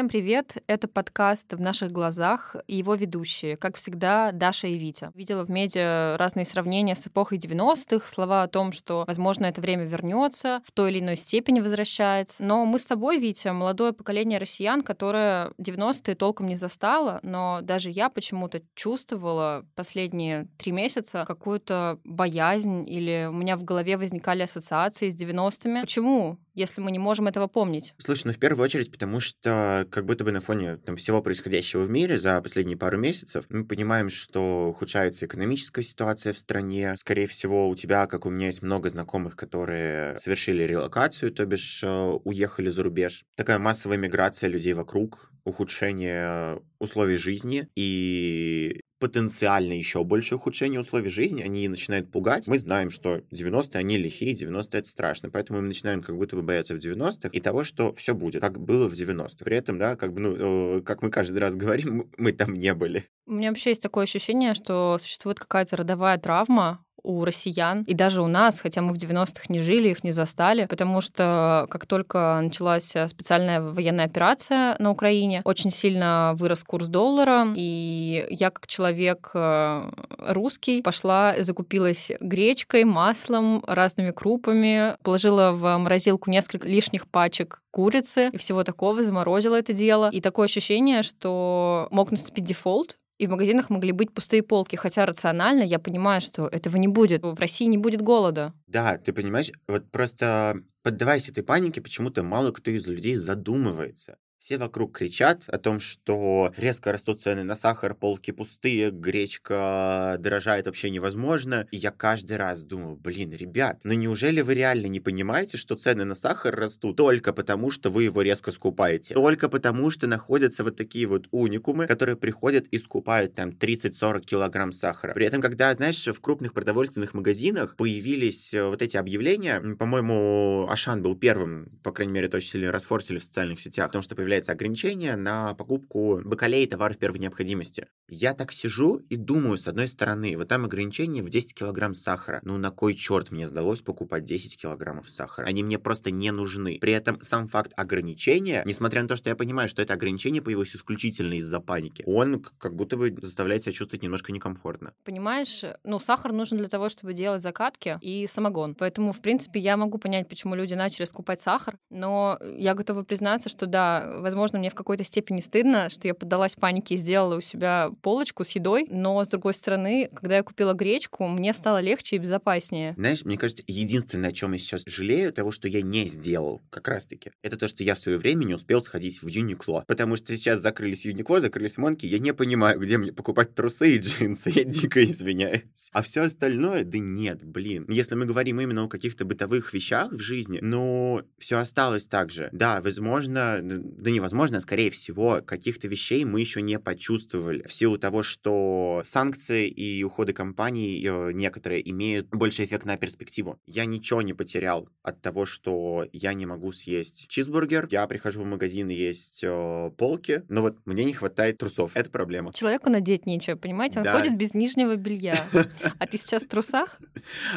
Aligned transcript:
Всем 0.00 0.08
привет! 0.08 0.56
Это 0.66 0.88
подкаст 0.88 1.52
«В 1.52 1.60
наших 1.60 1.92
глазах» 1.92 2.56
и 2.66 2.74
его 2.74 2.94
ведущие, 2.94 3.58
как 3.58 3.76
всегда, 3.76 4.32
Даша 4.32 4.66
и 4.66 4.78
Витя. 4.78 5.10
Видела 5.14 5.44
в 5.44 5.50
медиа 5.50 6.16
разные 6.16 6.46
сравнения 6.46 6.96
с 6.96 7.06
эпохой 7.06 7.36
90-х, 7.36 8.08
слова 8.08 8.42
о 8.42 8.48
том, 8.48 8.72
что, 8.72 9.04
возможно, 9.06 9.44
это 9.44 9.60
время 9.60 9.84
вернется, 9.84 10.62
в 10.64 10.72
той 10.72 10.90
или 10.90 11.00
иной 11.00 11.18
степени 11.18 11.60
возвращается. 11.60 12.42
Но 12.42 12.64
мы 12.64 12.78
с 12.78 12.86
тобой, 12.86 13.18
Витя, 13.18 13.48
молодое 13.48 13.92
поколение 13.92 14.38
россиян, 14.38 14.80
которое 14.80 15.52
90-е 15.60 16.14
толком 16.14 16.46
не 16.46 16.56
застало, 16.56 17.20
но 17.22 17.58
даже 17.60 17.90
я 17.90 18.08
почему-то 18.08 18.62
чувствовала 18.74 19.66
последние 19.74 20.48
три 20.56 20.72
месяца 20.72 21.26
какую-то 21.28 21.98
боязнь 22.04 22.88
или 22.88 23.28
у 23.28 23.34
меня 23.34 23.58
в 23.58 23.64
голове 23.64 23.98
возникали 23.98 24.44
ассоциации 24.44 25.10
с 25.10 25.14
90-ми. 25.14 25.82
Почему? 25.82 26.38
Если 26.60 26.80
мы 26.82 26.90
не 26.90 26.98
можем 26.98 27.26
этого 27.26 27.46
помнить? 27.46 27.94
Слушай, 27.98 28.26
ну 28.26 28.32
в 28.34 28.38
первую 28.38 28.64
очередь, 28.64 28.92
потому 28.92 29.18
что 29.18 29.86
как 29.90 30.04
будто 30.04 30.24
бы 30.24 30.30
на 30.30 30.40
фоне 30.40 30.76
там, 30.76 30.96
всего 30.96 31.22
происходящего 31.22 31.82
в 31.82 31.90
мире 31.90 32.18
за 32.18 32.40
последние 32.42 32.76
пару 32.76 32.98
месяцев 32.98 33.46
мы 33.48 33.64
понимаем, 33.64 34.10
что 34.10 34.68
ухудшается 34.68 35.24
экономическая 35.24 35.82
ситуация 35.82 36.32
в 36.32 36.38
стране. 36.38 36.94
Скорее 36.96 37.26
всего, 37.26 37.68
у 37.68 37.74
тебя, 37.74 38.06
как 38.06 38.26
у 38.26 38.30
меня, 38.30 38.46
есть 38.46 38.62
много 38.62 38.90
знакомых, 38.90 39.36
которые 39.36 40.16
совершили 40.18 40.62
релокацию, 40.64 41.32
то 41.32 41.46
бишь 41.46 41.80
э, 41.82 42.18
уехали 42.24 42.68
за 42.68 42.82
рубеж. 42.82 43.24
Такая 43.36 43.58
массовая 43.58 43.96
миграция 43.96 44.50
людей 44.50 44.74
вокруг, 44.74 45.30
ухудшение 45.44 46.60
условий 46.78 47.16
жизни 47.16 47.68
и 47.74 48.80
потенциально 49.00 49.72
еще 49.72 50.04
больше 50.04 50.36
ухудшение 50.36 50.78
условий 50.78 51.10
жизни, 51.10 51.42
они 51.42 51.66
начинают 51.68 52.12
пугать. 52.12 52.46
Мы 52.46 52.58
знаем, 52.58 52.90
что 52.90 53.22
90-е, 53.32 53.80
они 53.80 53.96
лихие, 53.96 54.34
90-е 54.34 54.80
это 54.80 54.88
страшно, 54.88 55.30
поэтому 55.30 55.60
мы 55.60 55.68
начинаем 55.68 56.02
как 56.02 56.16
будто 56.16 56.36
бы 56.36 56.42
бояться 56.42 56.74
в 56.74 56.78
90-х 56.78 57.30
и 57.32 57.40
того, 57.40 57.64
что 57.64 57.92
все 57.94 58.14
будет, 58.14 58.42
как 58.42 58.60
было 58.60 58.88
в 58.88 58.92
90-х. 58.92 59.44
При 59.44 59.56
этом, 59.56 59.78
да, 59.78 59.96
как 59.96 60.12
бы, 60.12 60.20
ну, 60.20 60.76
э, 60.78 60.82
как 60.82 61.02
мы 61.02 61.10
каждый 61.10 61.38
раз 61.38 61.56
говорим, 61.56 62.10
мы 62.18 62.32
там 62.32 62.54
не 62.54 62.74
были. 62.74 63.06
У 63.26 63.32
меня 63.32 63.48
вообще 63.48 63.70
есть 63.70 63.82
такое 63.82 64.04
ощущение, 64.04 64.54
что 64.54 64.98
существует 65.00 65.40
какая-то 65.40 65.76
родовая 65.78 66.18
травма, 66.18 66.84
у 67.02 67.24
россиян 67.24 67.82
и 67.82 67.94
даже 67.94 68.22
у 68.22 68.26
нас, 68.26 68.60
хотя 68.60 68.82
мы 68.82 68.92
в 68.92 68.96
90-х 68.96 69.44
не 69.48 69.60
жили, 69.60 69.88
их 69.88 70.04
не 70.04 70.12
застали, 70.12 70.66
потому 70.66 71.00
что 71.00 71.66
как 71.70 71.86
только 71.86 72.40
началась 72.42 72.94
специальная 73.08 73.60
военная 73.60 74.06
операция 74.06 74.76
на 74.78 74.90
Украине, 74.90 75.42
очень 75.44 75.70
сильно 75.70 76.32
вырос 76.36 76.62
курс 76.62 76.88
доллара, 76.88 77.52
и 77.54 78.26
я 78.30 78.50
как 78.50 78.66
человек 78.66 79.30
э, 79.34 79.90
русский 80.18 80.82
пошла, 80.82 81.34
закупилась 81.38 82.12
гречкой, 82.20 82.84
маслом, 82.84 83.62
разными 83.66 84.10
крупами, 84.10 84.96
положила 85.02 85.52
в 85.52 85.78
морозилку 85.78 86.30
несколько 86.30 86.68
лишних 86.68 87.08
пачек 87.08 87.62
курицы 87.70 88.30
и 88.32 88.36
всего 88.36 88.64
такого, 88.64 89.02
заморозила 89.02 89.56
это 89.56 89.72
дело. 89.72 90.10
И 90.12 90.20
такое 90.20 90.46
ощущение, 90.46 91.02
что 91.02 91.88
мог 91.90 92.10
наступить 92.10 92.44
дефолт, 92.44 92.96
и 93.20 93.26
в 93.26 93.30
магазинах 93.30 93.68
могли 93.68 93.92
быть 93.92 94.14
пустые 94.14 94.42
полки. 94.42 94.76
Хотя 94.76 95.04
рационально 95.04 95.62
я 95.62 95.78
понимаю, 95.78 96.22
что 96.22 96.46
этого 96.46 96.78
не 96.78 96.88
будет. 96.88 97.22
В 97.22 97.38
России 97.38 97.66
не 97.66 97.76
будет 97.76 98.00
голода. 98.00 98.54
Да, 98.66 98.96
ты 98.96 99.12
понимаешь, 99.12 99.50
вот 99.68 99.90
просто 99.90 100.62
поддавайся 100.82 101.30
этой 101.30 101.44
панике, 101.44 101.82
почему-то 101.82 102.22
мало 102.22 102.50
кто 102.50 102.70
из 102.70 102.86
людей 102.86 103.16
задумывается. 103.16 104.16
Все 104.40 104.56
вокруг 104.56 104.96
кричат 104.96 105.44
о 105.48 105.58
том, 105.58 105.80
что 105.80 106.50
резко 106.56 106.92
растут 106.92 107.20
цены 107.20 107.42
на 107.42 107.54
сахар, 107.54 107.94
полки 107.94 108.30
пустые, 108.30 108.90
гречка 108.90 110.16
дорожает 110.18 110.64
вообще 110.64 110.88
невозможно. 110.88 111.68
И 111.70 111.76
я 111.76 111.90
каждый 111.90 112.38
раз 112.38 112.62
думаю, 112.62 112.96
блин, 112.96 113.32
ребят, 113.32 113.82
ну 113.84 113.92
неужели 113.92 114.40
вы 114.40 114.54
реально 114.54 114.86
не 114.86 114.98
понимаете, 114.98 115.58
что 115.58 115.76
цены 115.76 116.06
на 116.06 116.14
сахар 116.14 116.56
растут 116.56 116.96
только 116.96 117.34
потому, 117.34 117.70
что 117.70 117.90
вы 117.90 118.04
его 118.04 118.22
резко 118.22 118.50
скупаете? 118.50 119.12
Только 119.12 119.50
потому, 119.50 119.90
что 119.90 120.06
находятся 120.06 120.64
вот 120.64 120.74
такие 120.74 121.06
вот 121.06 121.28
уникумы, 121.32 121.86
которые 121.86 122.16
приходят 122.16 122.66
и 122.68 122.78
скупают 122.78 123.34
там 123.34 123.50
30-40 123.50 124.22
килограмм 124.22 124.72
сахара. 124.72 125.12
При 125.12 125.26
этом, 125.26 125.42
когда, 125.42 125.74
знаешь, 125.74 126.06
в 126.06 126.18
крупных 126.22 126.54
продовольственных 126.54 127.12
магазинах 127.12 127.76
появились 127.76 128.54
э, 128.54 128.66
вот 128.66 128.80
эти 128.80 128.96
объявления, 128.96 129.60
по-моему, 129.78 130.66
Ашан 130.70 131.02
был 131.02 131.14
первым, 131.14 131.78
по 131.82 131.92
крайней 131.92 132.14
мере, 132.14 132.30
очень 132.32 132.52
сильно 132.52 132.72
расфорсили 132.72 133.18
в 133.18 133.24
социальных 133.24 133.60
сетях, 133.60 133.88
потому 133.88 134.00
что 134.00 134.14
появляется 134.30 134.52
ограничение 134.52 135.16
на 135.16 135.54
покупку 135.54 136.20
бакалей 136.24 136.62
и 136.62 136.68
товаров 136.68 136.98
первой 136.98 137.18
необходимости. 137.18 137.88
Я 138.08 138.32
так 138.32 138.52
сижу 138.52 138.98
и 139.08 139.16
думаю, 139.16 139.58
с 139.58 139.66
одной 139.66 139.88
стороны, 139.88 140.36
вот 140.36 140.46
там 140.46 140.64
ограничение 140.64 141.22
в 141.22 141.28
10 141.28 141.54
килограмм 141.54 141.94
сахара. 141.94 142.40
Ну 142.44 142.56
на 142.56 142.70
кой 142.70 142.94
черт 142.94 143.32
мне 143.32 143.48
сдалось 143.48 143.80
покупать 143.80 144.22
10 144.22 144.60
килограммов 144.60 145.10
сахара? 145.10 145.46
Они 145.46 145.64
мне 145.64 145.80
просто 145.80 146.12
не 146.12 146.30
нужны. 146.30 146.78
При 146.80 146.92
этом 146.92 147.20
сам 147.22 147.48
факт 147.48 147.72
ограничения, 147.76 148.62
несмотря 148.64 149.02
на 149.02 149.08
то, 149.08 149.16
что 149.16 149.30
я 149.30 149.34
понимаю, 149.34 149.68
что 149.68 149.82
это 149.82 149.94
ограничение 149.94 150.42
появилось 150.42 150.76
исключительно 150.76 151.34
из-за 151.34 151.58
паники, 151.58 152.04
он 152.06 152.44
как 152.58 152.76
будто 152.76 152.96
бы 152.96 153.16
заставляет 153.20 153.62
себя 153.62 153.72
чувствовать 153.72 154.02
немножко 154.04 154.30
некомфортно. 154.30 154.92
Понимаешь, 155.04 155.64
ну 155.82 155.98
сахар 155.98 156.32
нужен 156.32 156.58
для 156.58 156.68
того, 156.68 156.88
чтобы 156.88 157.14
делать 157.14 157.42
закатки 157.42 157.98
и 158.00 158.28
самогон. 158.28 158.76
Поэтому, 158.76 159.12
в 159.12 159.20
принципе, 159.20 159.58
я 159.58 159.76
могу 159.76 159.98
понять, 159.98 160.28
почему 160.28 160.54
люди 160.54 160.74
начали 160.74 161.04
скупать 161.04 161.40
сахар, 161.40 161.78
но 161.90 162.38
я 162.56 162.74
готова 162.74 163.02
признаться, 163.02 163.48
что 163.48 163.66
да, 163.66 164.19
возможно, 164.20 164.58
мне 164.58 164.70
в 164.70 164.74
какой-то 164.74 165.04
степени 165.04 165.40
стыдно, 165.40 165.88
что 165.90 166.08
я 166.08 166.14
поддалась 166.14 166.54
панике 166.54 166.94
и 166.94 166.98
сделала 166.98 167.36
у 167.36 167.40
себя 167.40 167.90
полочку 168.02 168.44
с 168.44 168.50
едой, 168.50 168.86
но, 168.90 169.24
с 169.24 169.28
другой 169.28 169.54
стороны, 169.54 170.08
когда 170.14 170.36
я 170.36 170.42
купила 170.42 170.72
гречку, 170.72 171.26
мне 171.28 171.52
стало 171.52 171.80
легче 171.80 172.16
и 172.16 172.18
безопаснее. 172.18 172.94
Знаешь, 172.96 173.24
мне 173.24 173.38
кажется, 173.38 173.64
единственное, 173.66 174.30
о 174.30 174.32
чем 174.32 174.52
я 174.52 174.58
сейчас 174.58 174.84
жалею, 174.86 175.32
того, 175.32 175.50
что 175.50 175.68
я 175.68 175.82
не 175.82 176.06
сделал, 176.06 176.60
как 176.70 176.88
раз-таки, 176.88 177.32
это 177.42 177.56
то, 177.56 177.68
что 177.68 177.84
я 177.84 177.94
в 177.94 177.98
свое 177.98 178.18
время 178.18 178.44
не 178.44 178.54
успел 178.54 178.80
сходить 178.82 179.22
в 179.22 179.26
Юникло. 179.26 179.84
Потому 179.86 180.16
что 180.16 180.34
сейчас 180.36 180.60
закрылись 180.60 181.04
Юникло, 181.04 181.40
закрылись 181.40 181.76
Монки, 181.78 182.06
я 182.06 182.18
не 182.18 182.32
понимаю, 182.32 182.78
где 182.80 182.98
мне 182.98 183.12
покупать 183.12 183.54
трусы 183.54 183.96
и 183.96 183.98
джинсы, 183.98 184.50
я 184.50 184.64
дико 184.64 185.02
извиняюсь. 185.02 185.90
А 185.92 186.02
все 186.02 186.22
остальное, 186.22 186.84
да 186.84 186.98
нет, 186.98 187.44
блин. 187.44 187.86
Если 187.88 188.14
мы 188.14 188.26
говорим 188.26 188.60
именно 188.60 188.84
о 188.84 188.88
каких-то 188.88 189.24
бытовых 189.24 189.72
вещах 189.72 190.12
в 190.12 190.18
жизни, 190.18 190.58
ну, 190.62 191.22
все 191.38 191.58
осталось 191.58 192.06
так 192.06 192.30
же. 192.30 192.48
Да, 192.52 192.80
возможно, 192.80 193.60
да 193.62 194.09
да 194.10 194.14
невозможно, 194.14 194.58
скорее 194.58 194.90
всего, 194.90 195.40
каких-то 195.40 195.86
вещей 195.86 196.24
мы 196.24 196.40
еще 196.40 196.62
не 196.62 196.80
почувствовали 196.80 197.64
в 197.66 197.72
силу 197.72 197.96
того, 197.96 198.24
что 198.24 199.02
санкции 199.04 199.68
и 199.68 200.02
уходы 200.02 200.32
компаний 200.32 201.00
э, 201.06 201.30
некоторые 201.32 201.88
имеют 201.88 202.28
больше 202.30 202.64
эффект 202.64 202.86
на 202.86 202.96
перспективу. 202.96 203.60
Я 203.66 203.84
ничего 203.84 204.20
не 204.22 204.32
потерял 204.32 204.88
от 205.04 205.22
того, 205.22 205.46
что 205.46 206.08
я 206.12 206.34
не 206.34 206.44
могу 206.44 206.72
съесть 206.72 207.28
чизбургер, 207.28 207.86
я 207.92 208.04
прихожу 208.08 208.42
в 208.42 208.46
магазин 208.46 208.90
и 208.90 208.94
есть 208.94 209.44
э, 209.44 209.90
полки, 209.96 210.42
но 210.48 210.62
вот 210.62 210.78
мне 210.86 211.04
не 211.04 211.12
хватает 211.12 211.58
трусов. 211.58 211.92
Это 211.94 212.10
проблема. 212.10 212.52
Человеку 212.52 212.90
надеть 212.90 213.26
нечего, 213.26 213.54
понимаете? 213.54 214.00
Он 214.00 214.04
да. 214.04 214.16
ходит 214.16 214.36
без 214.36 214.54
нижнего 214.54 214.96
белья. 214.96 215.46
А 215.98 216.06
ты 216.06 216.16
сейчас 216.16 216.44
в 216.44 216.48
трусах? 216.48 216.98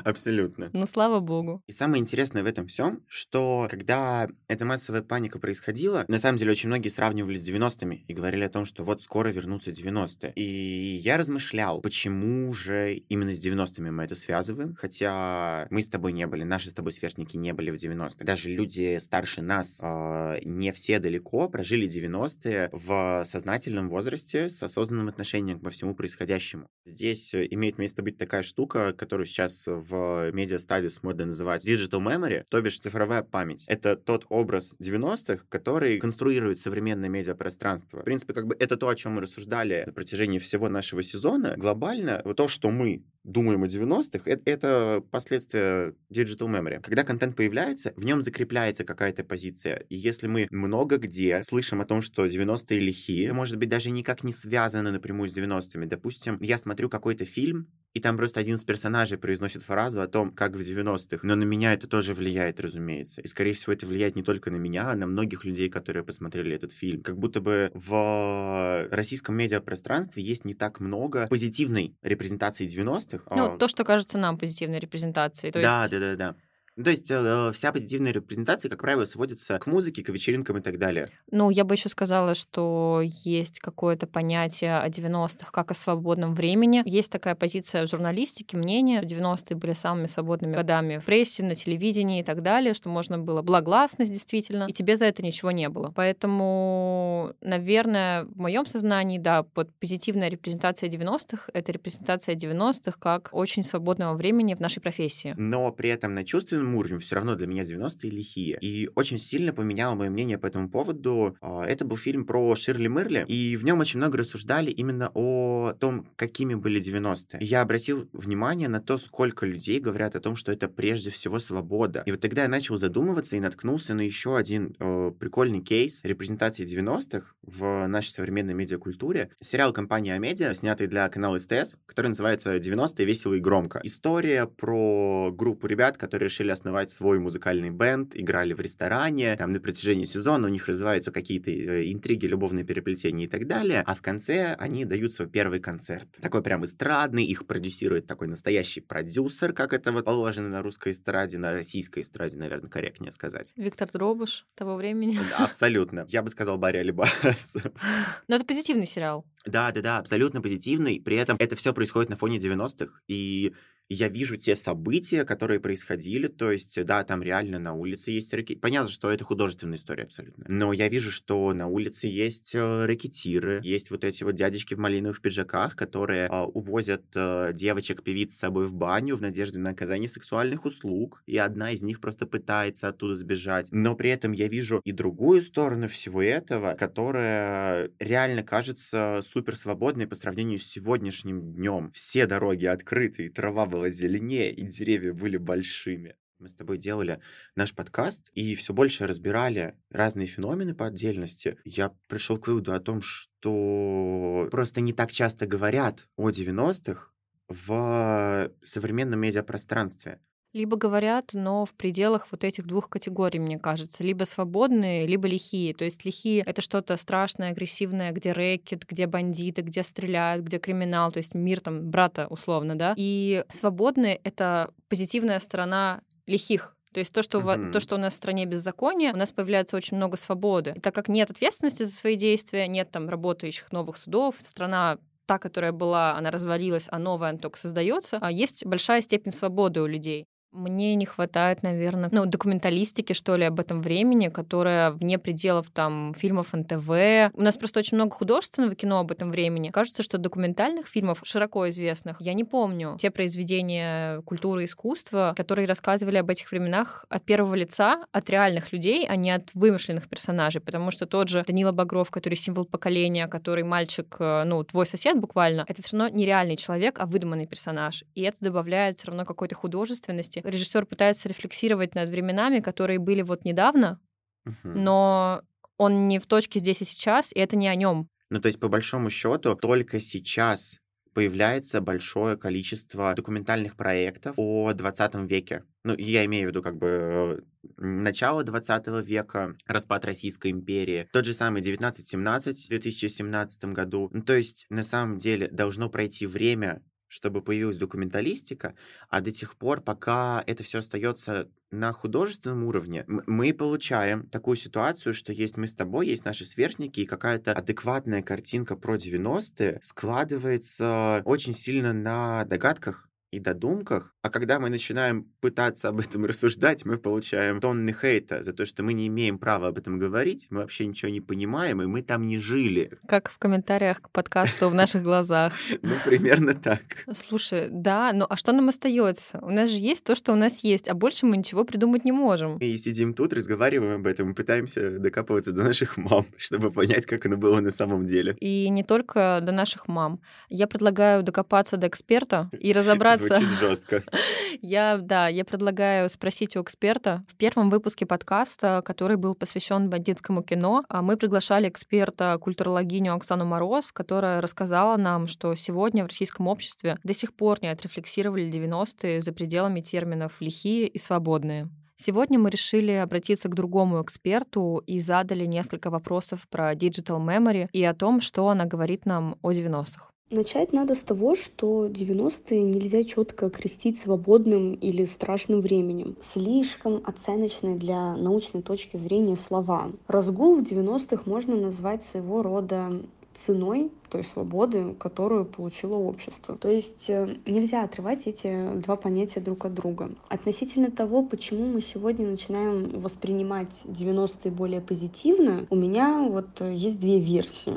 Абсолютно. 0.04 0.70
Ну, 0.74 0.86
слава 0.86 1.20
богу. 1.20 1.62
И 1.68 1.72
самое 1.72 2.02
интересное 2.02 2.44
в 2.44 2.46
этом 2.46 2.68
всем, 2.68 3.02
что 3.08 3.68
когда 3.72 4.28
эта 4.48 4.66
массовая 4.66 5.02
паника 5.02 5.40
происходила, 5.40 6.06
на 6.08 6.20
самом 6.20 6.38
деле 6.38 6.43
деле 6.44 6.52
очень 6.52 6.68
многие 6.68 6.90
сравнивали 6.90 7.36
с 7.36 7.48
90-ми 7.48 8.04
и 8.08 8.14
говорили 8.14 8.44
о 8.44 8.50
том, 8.50 8.66
что 8.66 8.84
вот 8.84 9.02
скоро 9.02 9.30
вернутся 9.30 9.72
90-е. 9.72 10.34
И 10.36 11.00
я 11.02 11.18
размышлял, 11.18 11.82
почему 11.82 12.52
же 12.54 12.96
именно 13.10 13.34
с 13.34 13.40
90-ми 13.40 13.92
мы 13.92 14.04
это 14.04 14.16
связываем, 14.16 14.76
хотя 14.76 15.68
мы 15.70 15.82
с 15.82 15.88
тобой 15.88 16.12
не 16.12 16.28
были, 16.28 16.44
наши 16.44 16.70
с 16.70 16.74
тобой 16.74 16.92
сверстники 16.92 17.38
не 17.38 17.54
были 17.54 17.72
в 17.72 17.76
90-х. 17.76 18.26
Даже 18.26 18.50
люди 18.50 18.98
старше 19.00 19.42
нас, 19.42 19.80
э, 19.82 20.40
не 20.44 20.72
все 20.74 21.00
далеко, 21.00 21.48
прожили 21.50 21.88
90-е 21.88 22.70
в 22.72 23.24
сознательном 23.26 23.90
возрасте 23.90 24.50
с 24.50 24.62
осознанным 24.62 25.08
отношением 25.08 25.60
ко 25.60 25.70
всему 25.70 25.96
происходящему. 25.96 26.68
Здесь 26.86 27.34
имеет 27.34 27.78
место 27.78 28.04
быть 28.04 28.18
такая 28.18 28.44
штука, 28.44 28.94
которую 28.94 29.26
сейчас 29.26 29.64
в 29.66 30.32
медиа 30.34 30.58
studies 30.58 31.00
модно 31.02 31.28
называть 31.28 31.66
digital 31.66 32.02
memory, 32.02 32.44
то 32.50 32.62
бишь 32.62 32.80
цифровая 32.80 33.24
память. 33.24 33.64
Это 33.68 33.96
тот 33.96 34.26
образ 34.30 34.76
90-х, 34.82 35.46
который 35.48 36.00
конструирует 36.00 36.33
конструирует 36.34 36.58
современное 36.58 37.10
медиапространство. 37.10 38.02
В 38.02 38.04
принципе, 38.04 38.34
как 38.34 38.48
бы 38.48 38.56
это 38.60 38.76
то, 38.78 38.88
о 38.90 38.96
чем 38.96 39.14
мы 39.14 39.22
рассуждали 39.22 39.84
на 39.86 39.94
протяжении 39.94 40.40
всего 40.40 40.70
нашего 40.70 41.04
сезона. 41.04 41.56
Глобально, 41.58 42.22
вот 42.26 42.38
то, 42.38 42.48
что 42.48 42.72
мы 42.72 43.04
думаем 43.24 43.64
о 43.64 43.68
90-х, 43.68 44.30
это, 44.30 44.42
это 44.50 45.04
последствия 45.12 45.94
digital 46.12 46.48
memory. 46.48 46.82
Когда 46.82 47.04
контент 47.04 47.36
появляется, 47.36 47.94
в 47.96 48.06
нем 48.06 48.22
закрепляется 48.22 48.84
какая-то 48.84 49.24
позиция. 49.24 49.86
И 49.90 49.96
если 49.96 50.28
мы 50.28 50.48
много 50.52 50.98
где 50.98 51.42
слышим 51.44 51.82
о 51.82 51.86
том, 51.86 52.02
что 52.02 52.26
90-е 52.26 52.80
лихие, 52.80 53.34
может 53.34 53.58
быть, 53.58 53.70
даже 53.70 53.90
никак 53.90 54.24
не 54.24 54.34
связаны 54.34 54.92
напрямую 54.92 55.30
с 55.30 55.38
90-ми. 55.38 55.86
Допустим, 55.86 56.38
я 56.42 56.58
смотрю 56.58 56.90
какой-то 56.90 57.26
фильм, 57.26 57.68
и 57.94 58.00
там 58.00 58.18
просто 58.18 58.40
один 58.40 58.56
из 58.56 58.64
персонажей 58.64 59.20
произносит 59.20 59.62
фразу 59.62 60.02
о 60.02 60.08
том, 60.08 60.32
как 60.32 60.56
в 60.56 60.60
90-х. 60.60 61.20
Но 61.22 61.36
на 61.36 61.44
меня 61.44 61.74
это 61.74 61.88
тоже 61.88 62.14
влияет, 62.16 62.60
разумеется. 62.60 63.22
И, 63.22 63.28
скорее 63.28 63.54
всего, 63.54 63.72
это 63.72 63.86
влияет 63.86 64.16
не 64.16 64.24
только 64.24 64.50
на 64.50 64.58
меня, 64.58 64.90
а 64.90 64.96
на 64.96 65.06
многих 65.06 65.46
людей, 65.46 65.70
которые 65.70 66.04
посмотрели 66.04 66.56
этот 66.56 66.72
фильм. 66.72 67.04
Как 67.04 67.18
будто 67.20 67.40
бы 67.40 67.70
в 67.74 68.88
российском 68.92 69.38
медиапространстве 69.38 70.24
есть 70.24 70.44
не 70.44 70.56
так 70.56 70.80
много 70.80 71.28
позитивной 71.28 71.96
репрезентации 72.02 72.66
90-х. 72.66 73.13
Ну, 73.32 73.54
а... 73.54 73.58
то, 73.58 73.68
что 73.68 73.84
кажется 73.84 74.18
нам 74.18 74.38
позитивной 74.38 74.80
репрезентацией. 74.80 75.52
То 75.52 75.62
да, 75.62 75.84
есть... 75.84 75.92
да, 75.92 76.00
да, 76.00 76.16
да. 76.16 76.36
То 76.82 76.90
есть 76.90 77.12
э, 77.12 77.52
вся 77.54 77.72
позитивная 77.72 78.12
репрезентация, 78.12 78.70
как 78.70 78.82
правило, 78.82 79.06
сводится 79.06 79.60
к 79.60 79.68
музыке, 79.68 80.04
к 80.04 80.10
вечеринкам 80.10 80.58
и 80.58 80.62
так 80.62 80.80
далее. 80.80 81.10
Ну, 81.30 81.52
я 81.52 81.66
бы 81.66 81.76
еще 81.76 81.88
сказала, 81.90 82.34
что 82.34 83.02
есть 83.04 83.60
какое-то 83.60 84.08
понятие 84.08 84.80
о 84.80 84.90
90-х 84.90 85.52
как 85.52 85.70
о 85.70 85.74
свободном 85.76 86.34
времени. 86.34 86.82
Есть 86.86 87.12
такая 87.12 87.36
позиция 87.36 87.86
в 87.86 87.90
журналистике, 87.90 88.58
мнение. 88.58 89.04
90-е 89.04 89.56
были 89.56 89.74
самыми 89.74 90.08
свободными 90.08 90.56
годами 90.56 90.98
в 90.98 91.06
прессе, 91.06 91.44
на 91.44 91.56
телевидении 91.56 92.22
и 92.22 92.24
так 92.24 92.42
далее, 92.42 92.74
что 92.74 92.90
можно 92.90 93.20
было 93.20 93.42
благогласность 93.44 94.12
действительно, 94.12 94.66
и 94.68 94.74
тебе 94.74 94.96
за 94.96 95.06
это 95.06 95.22
ничего 95.22 95.52
не 95.52 95.70
было. 95.70 95.94
Поэтому, 95.96 97.34
наверное, 97.42 98.24
в 98.24 98.38
моем 98.38 98.66
сознании, 98.66 99.20
да, 99.20 99.46
вот 99.56 99.70
позитивная 99.80 100.30
репрезентация 100.30 100.90
90-х— 100.90 101.52
это 101.54 101.72
репрезентация 101.72 102.36
90-х 102.36 102.98
как 103.00 103.30
очень 103.32 103.64
свободного 103.64 104.16
времени 104.16 104.56
в 104.56 104.60
нашей 104.60 104.80
профессии. 104.80 105.36
Но 105.38 105.72
при 105.72 105.92
этом 105.92 106.16
на 106.16 106.24
чувственном 106.24 106.63
уровне 106.72 107.00
все 107.00 107.16
равно 107.16 107.36
для 107.36 107.48
меня 107.48 107.64
90-е 107.64 108.10
лихие. 108.10 108.58
И 108.62 108.90
очень 108.96 109.18
сильно 109.18 109.54
поменяло 109.54 109.96
мое 109.96 110.10
мнение 110.10 110.38
по 110.38 110.48
этому 110.48 110.70
поводу. 110.70 111.36
А, 111.42 111.66
это 111.66 111.86
был 111.86 111.98
фильм 111.98 112.26
про 112.26 112.56
Ширли 112.56 112.88
Мерли, 112.88 113.26
и 113.28 113.58
в 113.58 113.64
нем 113.64 113.80
очень 113.80 114.00
много 114.00 114.18
рассуждали 114.18 114.72
именно 114.72 115.12
о 115.14 115.74
том, 115.80 116.08
какими 116.16 116.56
были 116.56 116.82
90-е. 116.82 117.40
Я 117.42 117.62
обратил 117.62 118.10
внимание 118.14 118.70
на 118.70 118.80
то, 118.82 118.98
сколько 118.98 119.46
людей 119.46 119.80
говорят 119.80 120.16
о 120.16 120.20
том, 120.20 120.36
что 120.36 120.52
это 120.52 120.68
прежде 120.68 121.12
всего 121.12 121.40
свобода. 121.40 122.04
И 122.06 122.12
вот 122.12 122.22
тогда 122.22 122.44
я 122.44 122.48
начал 122.48 122.78
задумываться 122.78 123.36
и 123.36 123.40
наткнулся 123.40 123.94
на 123.94 124.02
еще 124.02 124.38
один 124.38 124.76
э, 124.80 125.12
прикольный 125.20 125.62
кейс 125.62 126.04
репрезентации 126.04 126.66
90-х 126.66 127.34
в 127.42 127.88
нашей 127.88 128.10
современной 128.10 128.54
медиакультуре. 128.54 129.30
Сериал 129.40 129.74
компании 129.74 130.12
Амедиа, 130.12 130.54
снятый 130.54 130.88
для 130.88 131.08
канала 131.10 131.38
СТС, 131.38 131.78
который 131.86 132.08
называется 132.08 132.56
«90-е 132.58 133.06
весело 133.06 133.34
и 133.34 133.40
громко». 133.40 133.82
История 133.84 134.46
про 134.46 135.32
группу 135.32 135.68
ребят, 135.68 135.98
которые 135.98 136.30
решили 136.30 136.52
основать 136.54 136.90
свой 136.90 137.20
музыкальный 137.20 137.70
бенд, 137.70 138.16
играли 138.16 138.54
в 138.54 138.62
ресторане, 138.62 139.36
там 139.36 139.52
на 139.52 139.60
протяжении 139.60 140.06
сезона 140.06 140.48
у 140.48 140.50
них 140.50 140.68
развиваются 140.68 141.12
какие-то 141.12 141.52
э, 141.52 141.92
интриги, 141.92 142.26
любовные 142.26 142.64
переплетения 142.64 143.26
и 143.26 143.30
так 143.30 143.48
далее, 143.48 143.84
а 143.86 143.96
в 143.96 144.02
конце 144.02 144.56
они 144.58 144.86
дают 144.86 145.14
свой 145.14 145.28
первый 145.28 145.60
концерт. 145.60 146.08
Такой 146.22 146.42
прям 146.42 146.64
эстрадный, 146.64 147.26
их 147.26 147.46
продюсирует 147.46 148.08
такой 148.08 148.28
настоящий 148.28 148.82
продюсер, 148.82 149.54
как 149.54 149.74
это 149.74 149.92
вот 149.92 150.06
положено 150.06 150.50
на 150.50 150.62
русской 150.62 150.92
эстраде, 150.92 151.38
на 151.38 151.52
российской 151.52 152.00
эстраде, 152.00 152.38
наверное, 152.38 152.70
корректнее 152.70 153.12
сказать. 153.12 153.54
Виктор 153.56 153.90
Дробуш 153.92 154.46
того 154.56 154.76
времени. 154.76 155.20
Да, 155.30 155.46
абсолютно. 155.46 156.06
Я 156.10 156.22
бы 156.22 156.30
сказал 156.30 156.58
Барри 156.58 156.78
Алибас. 156.78 157.58
Но 158.28 158.36
это 158.36 158.46
позитивный 158.46 158.86
сериал. 158.86 159.26
Да, 159.46 159.72
да, 159.72 159.82
да, 159.82 159.98
абсолютно 159.98 160.42
позитивный. 160.42 161.02
При 161.04 161.18
этом 161.18 161.38
это 161.40 161.56
все 161.56 161.74
происходит 161.74 162.10
на 162.10 162.16
фоне 162.16 162.38
90-х. 162.38 163.02
И 163.08 163.54
я 163.90 164.08
вижу 164.08 164.38
те 164.38 164.56
события, 164.56 165.24
которые 165.24 165.60
происходили, 165.60 166.28
то 166.28 166.52
есть, 166.52 166.84
да, 166.86 167.04
там 167.04 167.22
реально 167.22 167.60
на 167.60 167.74
улице 167.74 168.12
есть 168.12 168.34
рэкетиры. 168.34 168.60
Понятно, 168.60 168.92
что 168.92 169.12
это 169.12 169.24
художественная 169.24 169.78
история 169.78 170.04
абсолютно. 170.04 170.46
Но 170.48 170.74
я 170.74 170.90
вижу, 170.90 171.12
что 171.12 171.54
на 171.54 171.68
улице 171.68 172.08
есть 172.08 172.56
э, 172.56 172.86
рэкетиры, 172.86 173.62
есть 173.64 173.92
вот 173.92 174.04
эти 174.04 174.24
вот 174.24 174.36
дядечки 174.36 174.74
в 174.74 174.80
малиновых 174.80 175.22
пиджаках, 175.22 175.76
которые 175.76 176.28
э, 176.28 176.42
увозят 176.42 177.04
э, 177.16 177.52
девочек-певиц 177.54 178.34
с 178.34 178.40
собой 178.40 178.68
в 178.68 178.74
баню 178.74 179.16
в 179.16 179.22
надежде 179.22 179.60
на 179.60 179.72
оказание 179.72 180.10
сексуальных 180.10 180.66
услуг, 180.66 181.22
и 181.26 181.38
одна 181.38 181.72
из 181.72 181.84
них 181.84 182.00
просто 182.02 182.26
пытается 182.26 182.88
оттуда 182.88 183.16
сбежать. 183.16 183.68
Но 183.72 183.96
при 183.96 184.10
этом 184.10 184.32
я 184.32 184.48
вижу 184.48 184.82
и 184.84 184.92
другую 184.92 185.42
сторону 185.42 185.88
всего 185.88 186.22
этого, 186.22 186.74
которая 186.74 187.92
реально 188.00 188.44
кажется 188.44 189.20
супер 189.22 189.56
свободной 189.56 190.08
по 190.08 190.16
сравнению 190.16 190.60
с 190.60 190.64
сегодняшним 190.64 191.50
днем. 191.50 191.92
Все 191.94 192.26
дороги 192.26 192.66
открыты, 192.66 193.26
и 193.26 193.30
трава 193.30 193.66
была 193.74 193.90
зеленее, 193.90 194.54
и 194.54 194.62
деревья 194.68 195.14
были 195.14 195.38
большими. 195.38 196.16
Мы 196.38 196.50
с 196.50 196.54
тобой 196.54 196.78
делали 196.78 197.20
наш 197.56 197.74
подкаст 197.74 198.30
и 198.34 198.54
все 198.54 198.74
больше 198.74 199.08
разбирали 199.08 199.76
разные 199.90 200.28
феномены 200.28 200.76
по 200.76 200.88
отдельности. 200.88 201.58
Я 201.64 201.96
пришел 202.08 202.38
к 202.38 202.48
выводу 202.48 202.74
о 202.74 202.80
том, 202.80 203.02
что 203.02 204.48
просто 204.52 204.82
не 204.82 204.94
так 204.94 205.12
часто 205.12 205.48
говорят 205.48 206.08
о 206.18 206.30
90-х 206.30 207.12
в 207.48 208.52
современном 208.62 209.22
медиапространстве 209.22 210.20
либо 210.54 210.78
говорят, 210.78 211.32
но 211.34 211.66
в 211.66 211.74
пределах 211.74 212.28
вот 212.32 212.44
этих 212.44 212.66
двух 212.68 212.88
категорий, 212.88 213.40
мне 213.40 213.58
кажется. 213.58 214.04
Либо 214.04 214.24
свободные, 214.24 215.08
либо 215.08 215.28
лихие. 215.28 215.74
То 215.74 215.84
есть 215.84 216.06
лихие— 216.06 216.44
это 216.46 216.62
что-то 216.62 216.96
страшное, 216.98 217.50
агрессивное, 217.50 218.12
где 218.12 218.32
рэкет, 218.32 218.86
где 218.88 219.08
бандиты, 219.08 219.64
где 219.64 219.84
стреляют, 219.84 220.46
где 220.46 220.60
криминал, 220.60 221.12
то 221.12 221.18
есть 221.18 221.34
мир 221.34 221.60
там 221.60 221.90
брата 221.90 222.28
условно, 222.30 222.76
да. 222.76 222.94
И 222.98 223.44
свободные— 223.50 224.20
это 224.24 224.72
позитивная 224.90 225.40
сторона 225.40 226.02
лихих, 226.28 226.76
то 226.94 227.00
есть 227.00 227.12
то 227.12 227.24
что, 227.24 227.40
uh-huh. 227.40 227.72
то, 227.72 227.80
что 227.80 227.96
у 227.96 227.98
нас 227.98 228.14
в 228.14 228.18
стране 228.18 228.46
беззаконие, 228.46 229.14
у 229.14 229.18
нас 229.18 229.32
появляется 229.32 229.76
очень 229.76 229.98
много 229.98 230.16
свободы. 230.16 230.74
И 230.76 230.80
так 230.80 230.94
как 230.94 231.10
нет 231.10 231.32
ответственности 231.32 231.84
за 231.84 231.92
свои 231.92 232.16
действия, 232.16 232.68
нет 232.68 232.92
там 232.92 233.10
работающих 233.10 233.72
новых 233.72 233.98
судов, 233.98 234.36
страна 234.42 235.00
та, 235.26 235.40
которая 235.40 235.72
была, 235.72 236.16
она 236.16 236.32
развалилась, 236.32 236.88
а 236.92 237.00
новая 237.00 237.30
она 237.30 237.40
только 237.40 237.58
создается, 237.58 238.20
а 238.22 238.32
есть 238.32 238.66
большая 238.66 239.02
степень 239.02 239.32
свободы 239.32 239.82
у 239.82 239.88
людей. 239.88 240.28
Мне 240.54 240.94
не 240.94 241.08
хватает, 241.08 241.64
наверное, 241.64 242.10
ну, 242.12 242.28
документалистики, 242.28 243.14
что 243.14 243.36
ли, 243.36 243.46
об 243.46 243.60
этом 243.60 243.82
времени, 243.82 244.28
которая 244.28 244.92
вне 244.92 245.18
пределов 245.18 245.72
там 245.72 246.14
фильмов 246.16 246.54
НТВ. 246.54 247.34
У 247.34 247.42
нас 247.42 247.58
просто 247.58 247.80
очень 247.80 247.98
много 247.98 248.14
художественного 248.14 248.76
кино 248.76 249.00
об 249.00 249.12
этом 249.12 249.32
времени. 249.32 249.70
Кажется, 249.70 250.04
что 250.04 250.20
документальных 250.20 250.88
фильмов, 250.88 251.22
широко 251.24 251.68
известных, 251.70 252.18
я 252.22 252.34
не 252.34 252.44
помню. 252.44 252.98
Те 253.00 253.10
произведения 253.10 254.22
культуры 254.22 254.62
и 254.62 254.66
искусства, 254.66 255.34
которые 255.36 255.68
рассказывали 255.68 256.18
об 256.18 256.30
этих 256.30 256.52
временах 256.52 257.06
от 257.10 257.24
первого 257.24 257.56
лица, 257.56 258.06
от 258.12 258.30
реальных 258.30 258.72
людей, 258.72 259.08
а 259.10 259.16
не 259.16 259.32
от 259.32 259.50
вымышленных 259.56 260.08
персонажей. 260.08 260.62
Потому 260.62 260.92
что 260.92 261.08
тот 261.08 261.30
же 261.30 261.44
Данила 261.48 261.72
Багров, 261.72 262.12
который 262.12 262.36
символ 262.36 262.66
поколения, 262.66 263.28
который 263.28 263.64
мальчик, 263.64 264.16
э, 264.20 264.44
ну, 264.44 264.64
твой 264.64 264.86
сосед 264.86 265.20
буквально, 265.20 265.66
это 265.68 265.82
все 265.82 265.98
равно 265.98 266.16
нереальный 266.16 266.58
человек, 266.58 267.00
а 267.00 267.08
выдуманный 267.08 267.48
персонаж. 267.48 268.04
И 268.14 268.22
это 268.22 268.38
добавляет 268.40 269.00
все 269.00 269.08
равно 269.08 269.26
какой-то 269.26 269.56
художественности 269.56 270.43
режиссер 270.44 270.86
пытается 270.86 271.30
рефлексировать 271.30 271.96
над 271.96 272.10
временами, 272.10 272.60
которые 272.60 273.00
были 273.00 273.22
вот 273.22 273.46
недавно, 273.46 274.00
угу. 274.46 274.56
но 274.64 275.42
он 275.78 276.08
не 276.08 276.20
в 276.20 276.28
точке 276.28 276.60
здесь 276.60 276.82
и 276.82 276.86
сейчас, 276.86 277.32
и 277.34 277.40
это 277.40 277.56
не 277.56 277.68
о 277.68 277.76
нем. 277.76 278.08
Ну, 278.30 278.40
то 278.40 278.48
есть, 278.48 278.60
по 278.60 278.68
большому 278.68 279.10
счету, 279.10 279.56
только 279.56 280.00
сейчас 280.00 280.80
появляется 281.14 281.82
большое 281.82 282.38
количество 282.38 283.14
документальных 283.14 283.76
проектов 283.76 284.34
о 284.38 284.74
20 284.74 285.16
веке. 285.30 285.64
Ну, 285.84 285.96
я 285.98 286.26
имею 286.26 286.48
в 286.48 286.50
виду 286.50 286.62
как 286.62 286.78
бы 286.78 287.46
начало 287.78 288.44
20 288.44 288.88
века, 289.06 289.56
распад 289.68 290.06
Российской 290.06 290.52
империи, 290.52 291.08
тот 291.14 291.26
же 291.26 291.34
самый 291.34 291.60
1917 291.60 292.66
в 292.66 292.70
2017 292.70 293.66
году. 293.66 294.10
Ну, 294.12 294.22
то 294.24 294.34
есть, 294.34 294.66
на 294.70 294.84
самом 294.84 295.18
деле, 295.18 295.48
должно 295.50 295.90
пройти 295.90 296.26
время, 296.26 296.82
чтобы 297.14 297.44
появилась 297.44 297.78
документалистика, 297.78 298.74
а 299.08 299.22
до 299.22 299.32
тех 299.32 299.56
пор, 299.56 299.82
пока 299.82 300.44
это 300.48 300.64
все 300.64 300.80
остается 300.80 301.48
на 301.70 301.92
художественном 301.92 302.64
уровне, 302.64 303.06
мы 303.08 303.54
получаем 303.54 304.28
такую 304.30 304.58
ситуацию, 304.58 305.14
что 305.14 305.32
есть 305.32 305.56
мы 305.56 305.68
с 305.68 305.76
тобой, 305.76 306.08
есть 306.08 306.26
наши 306.26 306.44
сверстники, 306.44 307.02
и 307.02 307.06
какая-то 307.06 307.54
адекватная 307.54 308.24
картинка 308.24 308.76
про 308.76 308.96
90-е 308.96 309.78
складывается 309.84 311.22
очень 311.24 311.54
сильно 311.54 311.94
на 311.94 312.46
догадках, 312.46 313.10
и 313.30 313.40
додумках, 313.40 314.13
а 314.24 314.30
когда 314.30 314.58
мы 314.58 314.70
начинаем 314.70 315.26
пытаться 315.42 315.90
об 315.90 316.00
этом 316.00 316.26
рассуждать, 316.26 316.86
мы 316.86 316.98
получаем 316.98 317.60
тонны 317.60 317.94
хейта 317.94 318.42
за 318.42 318.54
то, 318.54 318.66
что 318.66 318.82
мы 318.82 318.94
не 318.94 319.08
имеем 319.08 319.38
права 319.38 319.68
об 319.68 319.78
этом 319.78 320.00
говорить, 320.00 320.48
мы 320.50 320.62
вообще 320.62 320.86
ничего 320.86 321.12
не 321.12 321.20
понимаем, 321.20 321.82
и 321.82 321.88
мы 321.88 322.02
там 322.02 322.26
не 322.26 322.40
жили. 322.40 322.98
Как 323.06 323.30
в 323.30 323.38
комментариях 323.38 324.02
к 324.02 324.10
подкасту 324.10 324.70
в 324.70 324.74
наших 324.74 325.04
глазах. 325.04 325.54
Ну, 325.82 325.96
примерно 326.06 326.54
так. 326.54 326.82
Слушай, 327.14 327.68
да, 327.70 328.14
ну 328.14 328.26
а 328.30 328.38
что 328.38 328.54
нам 328.54 328.70
остается? 328.70 329.40
У 329.42 329.50
нас 329.50 329.70
же 329.70 329.78
есть 329.78 330.06
то, 330.06 330.16
что 330.16 330.32
у 330.32 330.36
нас 330.36 330.64
есть, 330.64 330.88
а 330.88 330.94
больше 330.94 331.26
мы 331.26 331.36
ничего 331.36 331.66
придумать 331.66 332.06
не 332.06 332.14
можем. 332.14 332.58
И 332.60 332.78
сидим 332.78 333.14
тут, 333.14 333.34
разговариваем 333.34 333.96
об 333.96 334.08
этом, 334.08 334.32
и 334.32 334.34
пытаемся 334.34 335.00
докапываться 335.00 335.52
до 335.52 335.64
наших 335.64 335.98
мам, 335.98 336.26
чтобы 336.38 336.72
понять, 336.72 337.06
как 337.06 337.26
оно 337.26 337.36
было 337.36 337.60
на 337.60 337.72
самом 337.72 338.06
деле. 338.06 338.38
И 338.40 338.70
не 338.70 338.84
только 338.84 339.40
до 339.42 339.52
наших 339.52 339.90
мам. 339.90 340.22
Я 340.48 340.68
предлагаю 340.68 341.24
докопаться 341.24 341.76
до 341.76 341.88
эксперта 341.88 342.50
и 342.58 342.72
разобраться 342.72 343.40
Звучит 343.40 343.50
жестко. 343.60 344.04
Я, 344.62 344.98
да, 344.98 345.28
я 345.28 345.46
предлагаю 345.46 346.10
спросить 346.10 346.56
у 346.56 346.62
эксперта. 346.62 347.24
В 347.28 347.36
первом 347.36 347.70
выпуске 347.70 348.06
подкаста, 348.06 348.82
который 348.86 349.18
был 349.18 349.36
посвящен 349.36 349.90
бандитскому 349.90 350.44
кино, 350.44 350.84
а 350.90 351.02
мы 351.02 351.18
приглашали 351.18 351.70
эксперта, 351.70 352.38
культурологиню 352.40 353.16
Оксану 353.16 353.46
Мороз, 353.46 353.92
которая 353.92 354.42
рассказала 354.42 354.98
нам, 354.98 355.28
что 355.28 355.56
сегодня 355.56 356.04
в 356.04 356.08
российском 356.08 356.48
обществе 356.48 356.98
до 357.04 357.14
сих 357.14 357.34
пор 357.34 357.60
не 357.62 357.70
отрефлексировали 357.70 358.50
90-е 358.50 359.22
за 359.22 359.32
пределами 359.32 359.82
терминов 359.82 360.34
«лихие» 360.40 360.88
и 360.88 360.98
«свободные». 361.00 361.70
Сегодня 361.96 362.40
мы 362.40 362.50
решили 362.50 362.92
обратиться 362.92 363.50
к 363.50 363.56
другому 363.56 364.02
эксперту 364.02 364.82
и 364.86 365.00
задали 365.00 365.46
несколько 365.46 365.90
вопросов 365.90 366.48
про 366.50 366.74
Digital 366.74 367.20
Memory 367.24 367.70
и 367.72 367.84
о 367.84 367.94
том, 367.94 368.20
что 368.20 368.50
она 368.50 368.66
говорит 368.66 369.06
нам 369.06 369.38
о 369.42 369.52
90-х. 369.52 370.13
Начать 370.34 370.74
надо 370.74 370.96
с 370.96 371.02
того, 371.02 371.36
что 371.36 371.86
90-е 371.86 372.64
нельзя 372.64 373.04
четко 373.04 373.46
окрестить 373.46 374.00
свободным 374.00 374.74
или 374.74 375.06
страшным 375.06 375.62
временем. 375.62 376.16
Слишком 376.22 377.04
оценочные 377.06 377.76
для 377.76 378.18
научной 378.18 378.64
точки 378.64 378.98
зрения 378.98 379.36
слова. 379.36 379.92
Разгул 380.08 380.56
в 380.56 380.64
90-х 380.64 381.30
можно 381.30 381.56
назвать 381.56 382.02
своего 382.02 382.42
рода 382.42 383.04
ценой 383.38 383.92
той 384.10 384.24
свободы, 384.24 384.94
которую 384.94 385.46
получило 385.46 385.96
общество. 385.96 386.56
То 386.56 386.70
есть 386.70 387.10
э, 387.10 387.36
нельзя 387.48 387.84
отрывать 387.84 388.28
эти 388.28 388.74
два 388.76 388.96
понятия 388.96 389.40
друг 389.40 389.66
от 389.66 389.74
друга. 389.74 390.12
Относительно 390.30 390.92
того, 390.92 391.24
почему 391.24 391.66
мы 391.66 391.82
сегодня 391.82 392.28
начинаем 392.28 393.00
воспринимать 393.00 393.82
90-е 393.86 394.52
более 394.52 394.82
позитивно, 394.82 395.66
у 395.70 395.76
меня 395.76 396.28
вот 396.30 396.62
есть 396.62 397.00
две 397.00 397.20
версии. 397.20 397.74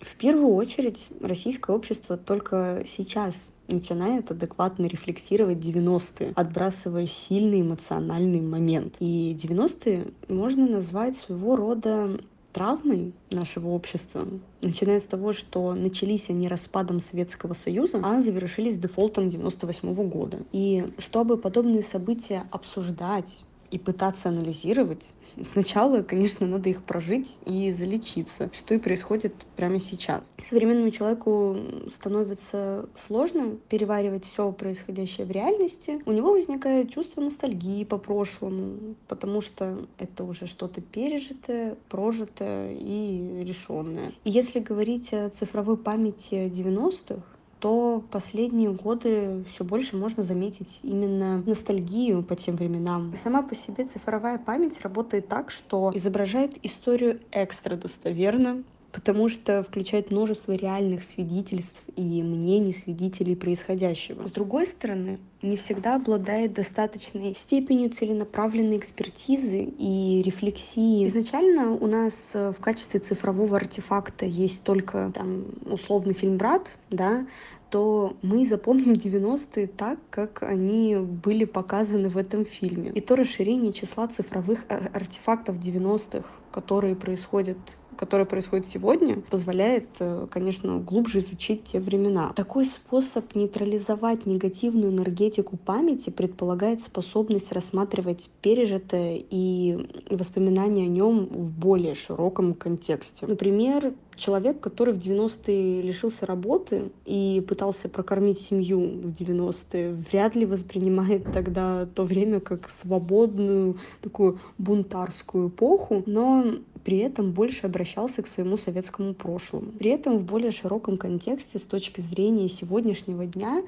В 0.00 0.14
первую 0.16 0.54
очередь, 0.54 1.06
российское 1.20 1.74
общество 1.74 2.16
только 2.16 2.84
сейчас 2.86 3.34
начинает 3.68 4.30
адекватно 4.30 4.86
рефлексировать 4.86 5.58
90-е, 5.58 6.32
отбрасывая 6.34 7.06
сильный 7.06 7.60
эмоциональный 7.60 8.40
момент. 8.40 8.96
И 9.00 9.36
90-е 9.38 10.08
можно 10.28 10.66
назвать 10.66 11.16
своего 11.16 11.56
рода 11.56 12.18
травмой 12.58 13.12
нашего 13.30 13.68
общества, 13.68 14.26
начиная 14.62 14.98
с 14.98 15.04
того, 15.04 15.32
что 15.32 15.74
начались 15.74 16.28
они 16.28 16.48
распадом 16.48 16.98
Советского 16.98 17.54
Союза, 17.54 18.00
а 18.02 18.20
завершились 18.20 18.78
дефолтом 18.78 19.30
98 19.30 19.88
-го 19.92 20.08
года. 20.08 20.40
И 20.50 20.84
чтобы 20.98 21.36
подобные 21.38 21.82
события 21.82 22.48
обсуждать 22.50 23.44
и 23.70 23.78
пытаться 23.78 24.28
анализировать, 24.28 25.12
Сначала, 25.42 26.02
конечно, 26.02 26.46
надо 26.46 26.68
их 26.68 26.82
прожить 26.82 27.36
и 27.46 27.70
залечиться, 27.72 28.50
что 28.52 28.74
и 28.74 28.78
происходит 28.78 29.34
прямо 29.56 29.78
сейчас. 29.78 30.24
Современному 30.42 30.90
человеку 30.90 31.56
становится 31.92 32.88
сложно 32.96 33.56
переваривать 33.68 34.24
все 34.24 34.50
происходящее 34.52 35.26
в 35.26 35.30
реальности. 35.30 36.00
У 36.06 36.12
него 36.12 36.32
возникает 36.32 36.90
чувство 36.90 37.20
ностальгии 37.20 37.84
по 37.84 37.98
прошлому, 37.98 38.96
потому 39.06 39.40
что 39.40 39.78
это 39.98 40.24
уже 40.24 40.46
что-то 40.46 40.80
пережитое, 40.80 41.76
прожитое 41.88 42.74
и 42.74 43.44
решенное. 43.44 44.12
И 44.24 44.30
если 44.30 44.60
говорить 44.60 45.12
о 45.12 45.30
цифровой 45.30 45.76
памяти 45.76 46.48
90-х, 46.48 47.22
то 47.60 48.04
последние 48.10 48.72
годы 48.72 49.44
все 49.52 49.64
больше 49.64 49.96
можно 49.96 50.22
заметить 50.22 50.80
именно 50.82 51.42
ностальгию 51.44 52.22
по 52.22 52.36
тем 52.36 52.56
временам. 52.56 53.12
И 53.12 53.16
сама 53.16 53.42
по 53.42 53.54
себе 53.54 53.84
цифровая 53.84 54.38
память 54.38 54.80
работает 54.82 55.28
так, 55.28 55.50
что 55.50 55.92
изображает 55.94 56.56
историю 56.64 57.20
экстра 57.32 57.76
достоверно, 57.76 58.62
потому 58.98 59.28
что 59.28 59.62
включает 59.62 60.10
множество 60.10 60.50
реальных 60.50 61.04
свидетельств 61.04 61.84
и 61.94 62.20
мнений 62.20 62.72
свидетелей 62.72 63.36
происходящего. 63.36 64.26
С 64.26 64.32
другой 64.32 64.66
стороны, 64.66 65.20
не 65.40 65.56
всегда 65.56 65.94
обладает 65.94 66.52
достаточной 66.52 67.36
степенью 67.36 67.90
целенаправленной 67.90 68.76
экспертизы 68.76 69.62
и 69.62 70.20
рефлексии. 70.26 71.06
Изначально 71.06 71.70
у 71.74 71.86
нас 71.86 72.32
э, 72.34 72.50
в 72.50 72.60
качестве 72.60 72.98
цифрового 72.98 73.56
артефакта 73.56 74.26
есть 74.26 74.64
только 74.64 75.12
там 75.14 75.44
условный 75.66 76.14
фильм 76.14 76.36
«Брат», 76.36 76.76
да, 76.90 77.24
то 77.70 78.16
мы 78.22 78.44
запомним 78.44 78.94
90-е 78.94 79.68
так, 79.68 80.00
как 80.10 80.42
они 80.42 80.96
были 80.96 81.44
показаны 81.44 82.08
в 82.08 82.16
этом 82.16 82.44
фильме. 82.44 82.90
И 82.90 83.00
то 83.00 83.14
расширение 83.14 83.72
числа 83.72 84.08
цифровых 84.08 84.64
э, 84.68 84.88
артефактов 84.92 85.58
90-х, 85.58 86.28
которые 86.50 86.96
происходят 86.96 87.58
которое 87.98 88.24
происходит 88.24 88.66
сегодня, 88.66 89.20
позволяет, 89.30 89.88
э, 89.98 90.26
конечно, 90.30 90.78
глубже 90.78 91.18
изучить 91.18 91.64
те 91.64 91.80
времена. 91.80 92.32
Такой 92.34 92.64
способ 92.66 93.34
нейтрализовать 93.34 94.24
негативную 94.24 94.92
энергетику 94.92 95.56
памяти 95.56 96.10
предполагает 96.10 96.80
способность 96.80 97.52
рассматривать 97.52 98.30
пережитое 98.40 99.22
и 99.28 99.88
воспоминания 100.10 100.84
о 100.84 100.88
нем 100.88 101.26
в 101.26 101.50
более 101.50 101.94
широком 101.94 102.54
контексте. 102.54 103.26
Например, 103.26 103.92
человек, 104.18 104.60
который 104.60 104.92
в 104.92 104.98
90-е 104.98 105.82
лишился 105.82 106.26
работы 106.26 106.90
и 107.06 107.42
пытался 107.46 107.88
прокормить 107.88 108.40
семью 108.40 108.80
в 108.80 109.12
90-е, 109.12 109.92
вряд 109.92 110.34
ли 110.34 110.44
воспринимает 110.44 111.24
тогда 111.32 111.86
то 111.86 112.04
время 112.04 112.40
как 112.40 112.68
свободную, 112.68 113.78
такую 114.02 114.38
бунтарскую 114.58 115.48
эпоху, 115.48 116.02
но 116.06 116.44
при 116.88 116.96
этом 117.00 117.32
больше 117.32 117.66
обращался 117.66 118.22
к 118.22 118.26
своему 118.26 118.56
советскому 118.56 119.12
прошлому. 119.12 119.72
При 119.78 119.90
этом 119.90 120.16
в 120.16 120.22
более 120.22 120.52
широком 120.52 120.96
контексте 120.96 121.58
с 121.58 121.60
точки 121.60 122.00
зрения 122.00 122.48
сегодняшнего 122.48 123.26
дня 123.26 123.62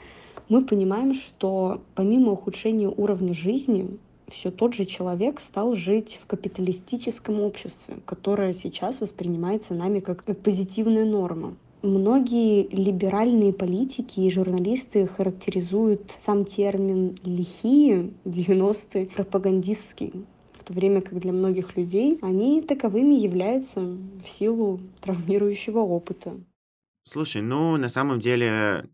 мы 0.48 0.64
понимаем, 0.64 1.12
что 1.12 1.82
помимо 1.94 2.32
ухудшения 2.32 2.88
уровня 2.88 3.34
жизни, 3.34 3.98
все 4.28 4.50
тот 4.50 4.72
же 4.72 4.86
человек 4.86 5.38
стал 5.38 5.74
жить 5.74 6.18
в 6.22 6.26
капиталистическом 6.26 7.42
обществе, 7.42 7.98
которое 8.06 8.54
сейчас 8.54 9.02
воспринимается 9.02 9.74
нами 9.74 10.00
как, 10.00 10.24
позитивная 10.42 11.04
норма. 11.04 11.56
Многие 11.82 12.68
либеральные 12.68 13.52
политики 13.52 14.20
и 14.20 14.30
журналисты 14.30 15.06
характеризуют 15.06 16.10
сам 16.16 16.46
термин 16.46 17.16
«лихие» 17.22 18.12
90-е 18.24 19.08
пропагандистский 19.14 20.24
то 20.70 20.74
время 20.74 21.02
как 21.02 21.18
для 21.18 21.32
многих 21.32 21.76
людей 21.76 22.18
они 22.22 22.62
таковыми 22.62 23.14
являются 23.14 23.80
в 23.80 24.28
силу 24.28 24.80
травмирующего 25.00 25.80
опыта. 25.80 26.38
Слушай, 27.04 27.42
ну, 27.42 27.76
на 27.76 27.88
самом 27.88 28.20
деле, 28.20 28.88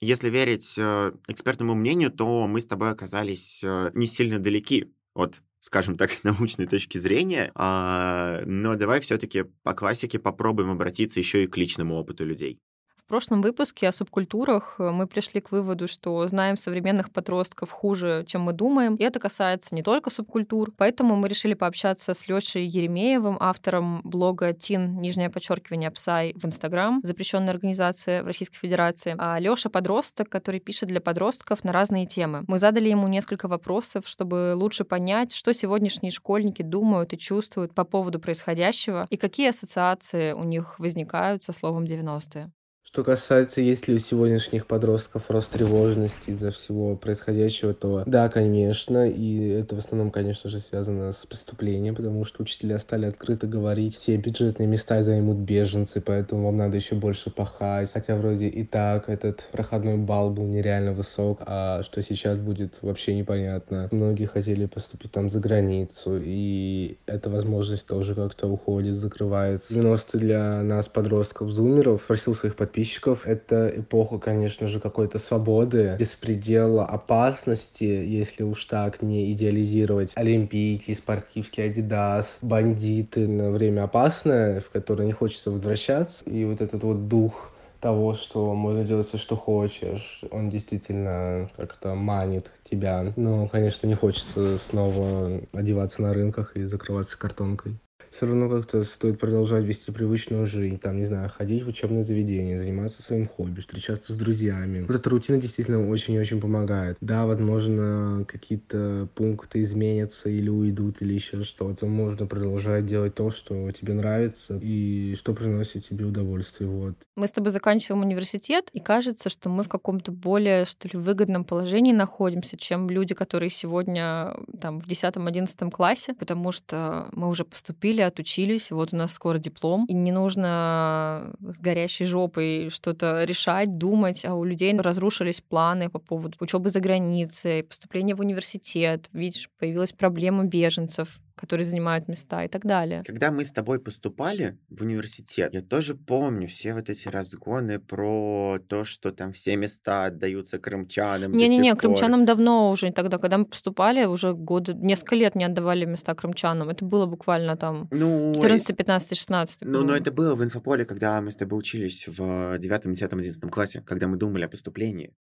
если 0.00 0.28
верить 0.28 0.74
э, 0.76 1.12
экспертному 1.28 1.74
мнению, 1.74 2.10
то 2.10 2.48
мы 2.48 2.60
с 2.60 2.66
тобой 2.66 2.90
оказались 2.90 3.62
э, 3.62 3.92
не 3.94 4.06
сильно 4.06 4.40
далеки 4.40 4.92
от 5.14 5.40
скажем 5.60 5.96
так, 5.96 6.10
научной 6.22 6.66
точки 6.66 6.98
зрения, 6.98 7.50
а, 7.54 8.42
но 8.46 8.76
давай 8.76 9.00
все-таки 9.00 9.44
по 9.64 9.74
классике 9.74 10.18
попробуем 10.18 10.70
обратиться 10.70 11.18
еще 11.18 11.44
и 11.44 11.46
к 11.48 11.56
личному 11.56 11.96
опыту 11.96 12.24
людей. 12.24 12.60
Прошлом 13.08 13.40
выпуске 13.40 13.88
о 13.88 13.92
субкультурах 13.92 14.74
э, 14.78 14.90
мы 14.90 15.06
пришли 15.06 15.40
к 15.40 15.50
выводу, 15.50 15.88
что 15.88 16.28
знаем 16.28 16.58
современных 16.58 17.10
подростков 17.10 17.70
хуже, 17.70 18.22
чем 18.26 18.42
мы 18.42 18.52
думаем. 18.52 18.96
И 18.96 19.02
это 19.02 19.18
касается 19.18 19.74
не 19.74 19.82
только 19.82 20.10
субкультур. 20.10 20.74
Поэтому 20.76 21.16
мы 21.16 21.28
решили 21.28 21.54
пообщаться 21.54 22.12
с 22.12 22.28
Лешей 22.28 22.66
Еремеевым, 22.66 23.38
автором 23.40 24.02
блога 24.04 24.52
Тин, 24.52 25.00
нижнее 25.00 25.30
подчеркивание, 25.30 25.90
Псай 25.90 26.34
в 26.34 26.44
Инстаграм, 26.44 27.00
запрещенная 27.02 27.54
организация 27.54 28.22
в 28.22 28.26
Российской 28.26 28.58
Федерации. 28.58 29.14
А 29.16 29.38
Леша 29.38 29.70
подросток, 29.70 30.28
который 30.28 30.60
пишет 30.60 30.90
для 30.90 31.00
подростков 31.00 31.64
на 31.64 31.72
разные 31.72 32.04
темы. 32.04 32.44
Мы 32.46 32.58
задали 32.58 32.90
ему 32.90 33.08
несколько 33.08 33.48
вопросов, 33.48 34.06
чтобы 34.06 34.52
лучше 34.54 34.84
понять, 34.84 35.32
что 35.32 35.54
сегодняшние 35.54 36.12
школьники 36.12 36.60
думают 36.60 37.14
и 37.14 37.18
чувствуют 37.18 37.74
по 37.74 37.84
поводу 37.84 38.20
происходящего 38.20 39.06
и 39.08 39.16
какие 39.16 39.48
ассоциации 39.48 40.32
у 40.32 40.44
них 40.44 40.78
возникают 40.78 41.42
со 41.42 41.54
словом 41.54 41.84
90-е. 41.84 42.52
Что 42.98 43.04
касается, 43.04 43.60
есть 43.60 43.86
ли 43.86 43.94
у 43.94 43.98
сегодняшних 44.00 44.66
подростков 44.66 45.30
рост 45.30 45.52
тревожности 45.52 46.30
из-за 46.30 46.50
всего 46.50 46.96
происходящего, 46.96 47.72
то 47.72 48.02
да, 48.06 48.28
конечно, 48.28 49.08
и 49.08 49.50
это 49.50 49.76
в 49.76 49.78
основном, 49.78 50.10
конечно 50.10 50.50
же, 50.50 50.58
связано 50.58 51.12
с 51.12 51.24
преступлением, 51.24 51.94
потому 51.94 52.24
что 52.24 52.42
учителя 52.42 52.76
стали 52.80 53.06
открыто 53.06 53.46
говорить, 53.46 53.96
все 53.96 54.16
бюджетные 54.16 54.66
места 54.66 55.04
займут 55.04 55.36
беженцы, 55.36 56.00
поэтому 56.00 56.46
вам 56.46 56.56
надо 56.56 56.74
еще 56.74 56.96
больше 56.96 57.30
пахать, 57.30 57.88
хотя 57.92 58.16
вроде 58.16 58.48
и 58.48 58.64
так 58.64 59.08
этот 59.08 59.46
проходной 59.52 59.96
балл 59.96 60.30
был 60.30 60.46
нереально 60.46 60.92
высок, 60.92 61.38
а 61.46 61.84
что 61.84 62.02
сейчас 62.02 62.36
будет 62.36 62.74
вообще 62.82 63.14
непонятно. 63.14 63.88
Многие 63.92 64.26
хотели 64.26 64.66
поступить 64.66 65.12
там 65.12 65.30
за 65.30 65.38
границу, 65.38 66.20
и 66.20 66.96
эта 67.06 67.30
возможность 67.30 67.86
тоже 67.86 68.16
как-то 68.16 68.48
уходит, 68.48 68.96
закрывается. 68.96 69.72
90 69.72 70.18
для 70.18 70.62
нас, 70.64 70.88
подростков, 70.88 71.50
зумеров, 71.50 72.02
просил 72.02 72.34
своих 72.34 72.56
подписчиков 72.56 72.87
подписчиков. 72.88 73.26
Это 73.26 73.80
эпоха, 73.80 74.18
конечно 74.18 74.66
же, 74.66 74.80
какой-то 74.80 75.18
свободы, 75.18 75.96
беспредела, 75.98 76.84
опасности, 76.84 77.84
если 77.84 78.42
уж 78.42 78.64
так 78.64 79.02
не 79.02 79.32
идеализировать. 79.32 80.12
Олимпийки, 80.14 80.92
спортивки, 80.94 81.60
Адидас, 81.60 82.38
бандиты 82.42 83.28
на 83.28 83.50
время 83.50 83.84
опасное, 83.84 84.60
в 84.60 84.70
которое 84.70 85.04
не 85.06 85.12
хочется 85.12 85.50
возвращаться. 85.50 86.24
И 86.24 86.44
вот 86.44 86.60
этот 86.60 86.82
вот 86.82 87.08
дух 87.08 87.52
того, 87.80 88.14
что 88.14 88.54
можно 88.54 88.84
делать 88.84 89.06
все, 89.06 89.18
что 89.18 89.36
хочешь. 89.36 90.22
Он 90.32 90.50
действительно 90.50 91.48
как-то 91.56 91.94
манит 91.94 92.50
тебя. 92.68 93.12
Но, 93.16 93.46
конечно, 93.46 93.86
не 93.86 93.94
хочется 93.94 94.58
снова 94.58 95.40
одеваться 95.52 96.02
на 96.02 96.12
рынках 96.12 96.56
и 96.56 96.64
закрываться 96.64 97.16
картонкой. 97.16 97.78
Все 98.10 98.26
равно 98.26 98.48
как-то 98.48 98.84
стоит 98.84 99.18
продолжать 99.18 99.64
вести 99.64 99.90
привычную 99.90 100.46
жизнь, 100.46 100.78
там, 100.78 100.98
не 100.98 101.06
знаю, 101.06 101.30
ходить 101.30 101.64
в 101.64 101.68
учебное 101.68 102.02
заведение, 102.02 102.58
заниматься 102.58 103.02
своим 103.02 103.28
хобби, 103.28 103.60
встречаться 103.60 104.12
с 104.12 104.16
друзьями. 104.16 104.84
Вот 104.86 104.96
эта 104.96 105.10
рутина 105.10 105.38
действительно 105.38 105.88
очень-очень 105.88 106.40
помогает. 106.40 106.96
Да, 107.00 107.26
возможно, 107.26 108.24
какие-то 108.26 109.08
пункты 109.14 109.62
изменятся 109.62 110.28
или 110.28 110.48
уйдут, 110.48 111.02
или 111.02 111.14
еще 111.14 111.42
что-то. 111.42 111.86
Можно 111.86 112.26
продолжать 112.26 112.86
делать 112.86 113.14
то, 113.14 113.30
что 113.30 113.70
тебе 113.72 113.94
нравится 113.94 114.58
и 114.62 115.14
что 115.16 115.34
приносит 115.34 115.86
тебе 115.88 116.04
удовольствие. 116.04 116.68
Вот. 116.68 116.94
Мы 117.16 117.26
с 117.26 117.32
тобой 117.32 117.50
заканчиваем 117.50 118.02
университет, 118.02 118.68
и 118.72 118.80
кажется, 118.80 119.28
что 119.28 119.48
мы 119.48 119.62
в 119.62 119.68
каком-то 119.68 120.12
более, 120.12 120.64
что 120.64 120.88
ли, 120.88 120.98
выгодном 120.98 121.44
положении 121.44 121.92
находимся, 121.92 122.56
чем 122.56 122.90
люди, 122.90 123.14
которые 123.14 123.50
сегодня 123.50 124.34
там 124.60 124.80
в 124.80 124.86
10-11 124.86 125.70
классе, 125.70 126.14
потому 126.14 126.52
что 126.52 127.08
мы 127.12 127.28
уже 127.28 127.44
поступили, 127.44 127.97
отучились, 128.02 128.70
вот 128.70 128.92
у 128.92 128.96
нас 128.96 129.12
скоро 129.12 129.38
диплом, 129.38 129.84
и 129.86 129.94
не 129.94 130.12
нужно 130.12 131.32
с 131.40 131.60
горящей 131.60 132.06
жопой 132.06 132.70
что-то 132.70 133.24
решать, 133.24 133.78
думать, 133.78 134.24
а 134.24 134.34
у 134.34 134.44
людей 134.44 134.76
разрушились 134.76 135.40
планы 135.40 135.88
по 135.90 135.98
поводу 135.98 136.36
учебы 136.40 136.70
за 136.70 136.80
границей, 136.80 137.62
поступления 137.62 138.14
в 138.14 138.20
университет, 138.20 139.08
видишь, 139.12 139.50
появилась 139.58 139.92
проблема 139.92 140.44
беженцев, 140.44 141.20
которые 141.38 141.64
занимают 141.64 142.08
места 142.08 142.44
и 142.44 142.48
так 142.48 142.66
далее. 142.66 143.02
Когда 143.06 143.30
мы 143.30 143.44
с 143.44 143.50
тобой 143.50 143.80
поступали 143.80 144.58
в 144.68 144.82
университет, 144.82 145.54
я 145.54 145.62
тоже 145.62 145.94
помню 145.94 146.46
все 146.48 146.74
вот 146.74 146.90
эти 146.90 147.08
разгоны 147.08 147.78
про 147.78 148.58
то, 148.68 148.84
что 148.84 149.12
там 149.12 149.32
все 149.32 149.56
места 149.56 150.06
отдаются 150.06 150.58
крымчанам. 150.58 151.32
Не-не-не, 151.32 151.74
крымчанам 151.74 152.24
давно 152.24 152.70
уже 152.70 152.92
тогда, 152.92 153.18
когда 153.18 153.38
мы 153.38 153.44
поступали, 153.44 154.04
уже 154.04 154.34
годы, 154.34 154.74
несколько 154.74 155.14
лет 155.14 155.34
не 155.34 155.44
отдавали 155.44 155.84
места 155.84 156.14
крымчанам. 156.14 156.68
Это 156.68 156.84
было 156.84 157.06
буквально 157.06 157.56
там 157.56 157.88
ну, 157.90 158.34
14, 158.34 158.76
15, 158.76 159.16
16. 159.16 159.62
Ну, 159.62 159.84
но 159.84 159.96
это 159.96 160.12
было 160.12 160.34
в 160.34 160.42
инфополе, 160.42 160.84
когда 160.84 161.20
мы 161.20 161.30
с 161.30 161.36
тобой 161.36 161.58
учились 161.58 162.06
в 162.08 162.58
9, 162.58 162.92
10, 162.92 163.12
11 163.12 163.50
классе, 163.50 163.82
когда 163.86 164.08
мы 164.08 164.16
думали 164.16 164.44
о 164.44 164.48
поступлении. 164.48 165.12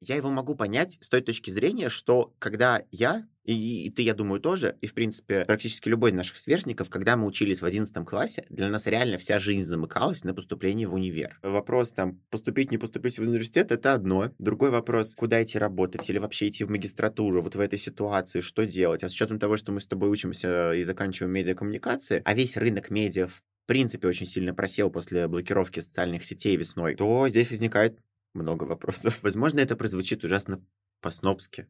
Я 0.00 0.16
его 0.16 0.30
могу 0.30 0.54
понять 0.54 0.98
с 1.00 1.08
той 1.08 1.20
точки 1.20 1.50
зрения, 1.50 1.88
что 1.88 2.32
когда 2.38 2.82
я, 2.92 3.26
и, 3.44 3.86
и 3.86 3.90
ты, 3.90 4.02
я 4.02 4.14
думаю, 4.14 4.40
тоже, 4.40 4.76
и, 4.80 4.86
в 4.86 4.94
принципе, 4.94 5.44
практически 5.44 5.88
любой 5.88 6.10
из 6.10 6.14
наших 6.14 6.36
сверстников, 6.36 6.88
когда 6.90 7.16
мы 7.16 7.26
учились 7.26 7.62
в 7.62 7.64
11 7.64 8.04
классе, 8.04 8.44
для 8.48 8.68
нас 8.68 8.86
реально 8.86 9.18
вся 9.18 9.38
жизнь 9.38 9.64
замыкалась 9.64 10.22
на 10.22 10.34
поступлении 10.34 10.84
в 10.84 10.94
универ. 10.94 11.38
Вопрос 11.42 11.92
там, 11.92 12.20
поступить, 12.30 12.70
не 12.70 12.78
поступить 12.78 13.18
в 13.18 13.22
университет, 13.22 13.72
это 13.72 13.94
одно. 13.94 14.32
Другой 14.38 14.70
вопрос, 14.70 15.14
куда 15.14 15.42
идти 15.42 15.58
работать 15.58 16.08
или 16.08 16.18
вообще 16.18 16.48
идти 16.48 16.62
в 16.62 16.70
магистратуру, 16.70 17.42
вот 17.42 17.56
в 17.56 17.60
этой 17.60 17.78
ситуации, 17.78 18.40
что 18.40 18.66
делать? 18.66 19.02
А 19.02 19.08
с 19.08 19.12
учетом 19.12 19.38
того, 19.38 19.56
что 19.56 19.72
мы 19.72 19.80
с 19.80 19.86
тобой 19.86 20.10
учимся 20.10 20.72
и 20.74 20.82
заканчиваем 20.82 21.32
медиакоммуникации, 21.32 22.22
а 22.24 22.34
весь 22.34 22.56
рынок 22.56 22.90
медиа 22.90 23.26
в 23.26 23.42
принципе 23.66 24.08
очень 24.08 24.26
сильно 24.26 24.54
просел 24.54 24.90
после 24.90 25.28
блокировки 25.28 25.80
социальных 25.80 26.24
сетей 26.24 26.56
весной, 26.56 26.94
то 26.94 27.28
здесь 27.28 27.50
возникает 27.50 27.98
много 28.34 28.64
вопросов. 28.64 29.18
Возможно, 29.22 29.60
это 29.60 29.76
прозвучит 29.76 30.24
ужасно 30.24 30.64
по-снобски. 31.00 31.68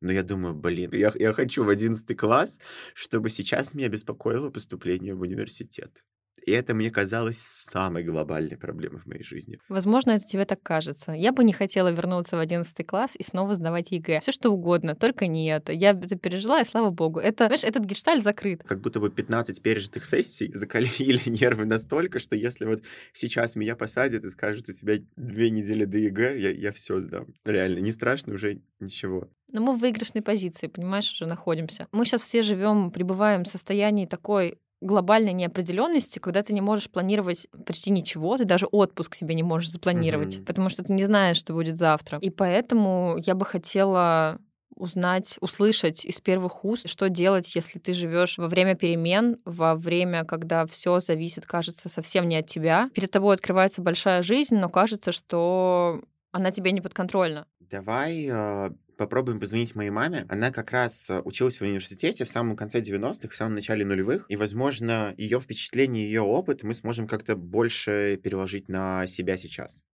Но 0.00 0.12
я 0.12 0.22
думаю, 0.22 0.54
блин, 0.54 0.92
я, 0.92 1.12
я 1.14 1.32
хочу 1.32 1.64
в 1.64 1.68
11 1.70 2.16
класс, 2.16 2.60
чтобы 2.94 3.30
сейчас 3.30 3.74
меня 3.74 3.88
беспокоило 3.88 4.50
поступление 4.50 5.14
в 5.14 5.20
университет. 5.22 6.04
И 6.44 6.52
это 6.52 6.74
мне 6.74 6.90
казалось 6.90 7.38
самой 7.38 8.04
глобальной 8.04 8.56
проблемой 8.56 9.00
в 9.00 9.06
моей 9.06 9.24
жизни. 9.24 9.58
Возможно, 9.68 10.12
это 10.12 10.24
тебе 10.24 10.44
так 10.44 10.62
кажется. 10.62 11.12
Я 11.12 11.32
бы 11.32 11.44
не 11.44 11.52
хотела 11.52 11.88
вернуться 11.88 12.36
в 12.36 12.40
11 12.40 12.86
класс 12.86 13.16
и 13.18 13.22
снова 13.22 13.54
сдавать 13.54 13.92
ЕГЭ. 13.92 14.20
Все 14.20 14.32
что 14.32 14.50
угодно, 14.50 14.94
только 14.94 15.26
не 15.26 15.48
это. 15.48 15.72
Я 15.72 15.90
это 15.90 16.16
пережила, 16.16 16.60
и 16.60 16.64
слава 16.64 16.90
богу. 16.90 17.20
Это, 17.20 17.46
знаешь, 17.46 17.64
этот 17.64 17.84
гештальт 17.84 18.22
закрыт. 18.22 18.62
Как 18.64 18.80
будто 18.80 19.00
бы 19.00 19.10
15 19.10 19.62
пережитых 19.62 20.04
сессий 20.04 20.52
закалили 20.54 21.22
нервы 21.28 21.64
настолько, 21.64 22.18
что 22.18 22.36
если 22.36 22.66
вот 22.66 22.82
сейчас 23.12 23.56
меня 23.56 23.76
посадят 23.76 24.24
и 24.24 24.30
скажут, 24.30 24.68
у 24.68 24.72
тебя 24.72 24.98
две 25.16 25.50
недели 25.50 25.84
до 25.84 25.98
ЕГЭ, 25.98 26.38
я, 26.38 26.50
я 26.50 26.72
все 26.72 27.00
сдам. 27.00 27.26
Реально, 27.44 27.78
не 27.78 27.90
страшно 27.90 28.34
уже 28.34 28.60
ничего. 28.80 29.28
Но 29.52 29.60
мы 29.60 29.76
в 29.76 29.78
выигрышной 29.78 30.22
позиции, 30.22 30.66
понимаешь, 30.66 31.10
уже 31.12 31.26
находимся. 31.26 31.86
Мы 31.92 32.04
сейчас 32.04 32.22
все 32.22 32.42
живем, 32.42 32.90
пребываем 32.90 33.44
в 33.44 33.48
состоянии 33.48 34.06
такой 34.06 34.58
глобальной 34.80 35.32
неопределенности, 35.32 36.18
когда 36.18 36.42
ты 36.42 36.52
не 36.52 36.60
можешь 36.60 36.90
планировать 36.90 37.48
почти 37.66 37.90
ничего, 37.90 38.36
ты 38.36 38.44
даже 38.44 38.66
отпуск 38.66 39.14
себе 39.14 39.34
не 39.34 39.42
можешь 39.42 39.70
запланировать, 39.70 40.36
mm-hmm. 40.36 40.44
потому 40.44 40.68
что 40.68 40.82
ты 40.82 40.92
не 40.92 41.04
знаешь, 41.04 41.36
что 41.36 41.54
будет 41.54 41.78
завтра. 41.78 42.18
И 42.20 42.30
поэтому 42.30 43.16
я 43.24 43.34
бы 43.34 43.44
хотела 43.44 44.38
узнать, 44.76 45.36
услышать 45.40 46.04
из 46.04 46.20
первых 46.20 46.64
уст, 46.64 46.88
что 46.88 47.08
делать, 47.08 47.54
если 47.54 47.78
ты 47.78 47.92
живешь 47.92 48.38
во 48.38 48.48
время 48.48 48.74
перемен, 48.74 49.38
во 49.44 49.74
время, 49.74 50.24
когда 50.24 50.66
все 50.66 51.00
зависит, 51.00 51.46
кажется, 51.46 51.88
совсем 51.88 52.26
не 52.28 52.36
от 52.36 52.46
тебя. 52.46 52.90
Перед 52.94 53.10
тобой 53.10 53.34
открывается 53.34 53.82
большая 53.82 54.22
жизнь, 54.22 54.56
но 54.56 54.68
кажется, 54.68 55.12
что 55.12 56.02
она 56.32 56.50
тебе 56.50 56.72
не 56.72 56.80
подконтрольна. 56.80 57.46
Давай 57.60 58.26
э, 58.28 58.70
попробуем 58.96 59.40
позвонить 59.40 59.74
моей 59.74 59.90
маме. 59.90 60.26
Она 60.28 60.50
как 60.50 60.70
раз 60.70 61.08
э, 61.10 61.20
училась 61.24 61.58
в 61.58 61.62
университете 61.62 62.24
в 62.24 62.30
самом 62.30 62.56
конце 62.56 62.80
90-х, 62.80 63.28
в 63.28 63.36
самом 63.36 63.54
начале 63.54 63.84
нулевых. 63.84 64.26
И, 64.28 64.36
возможно, 64.36 65.14
ее 65.16 65.40
впечатление, 65.40 66.06
ее 66.06 66.22
опыт 66.22 66.62
мы 66.62 66.74
сможем 66.74 67.06
как-то 67.06 67.36
больше 67.36 68.18
переложить 68.22 68.68
на 68.68 69.06
себя 69.06 69.36
сейчас. 69.36 69.84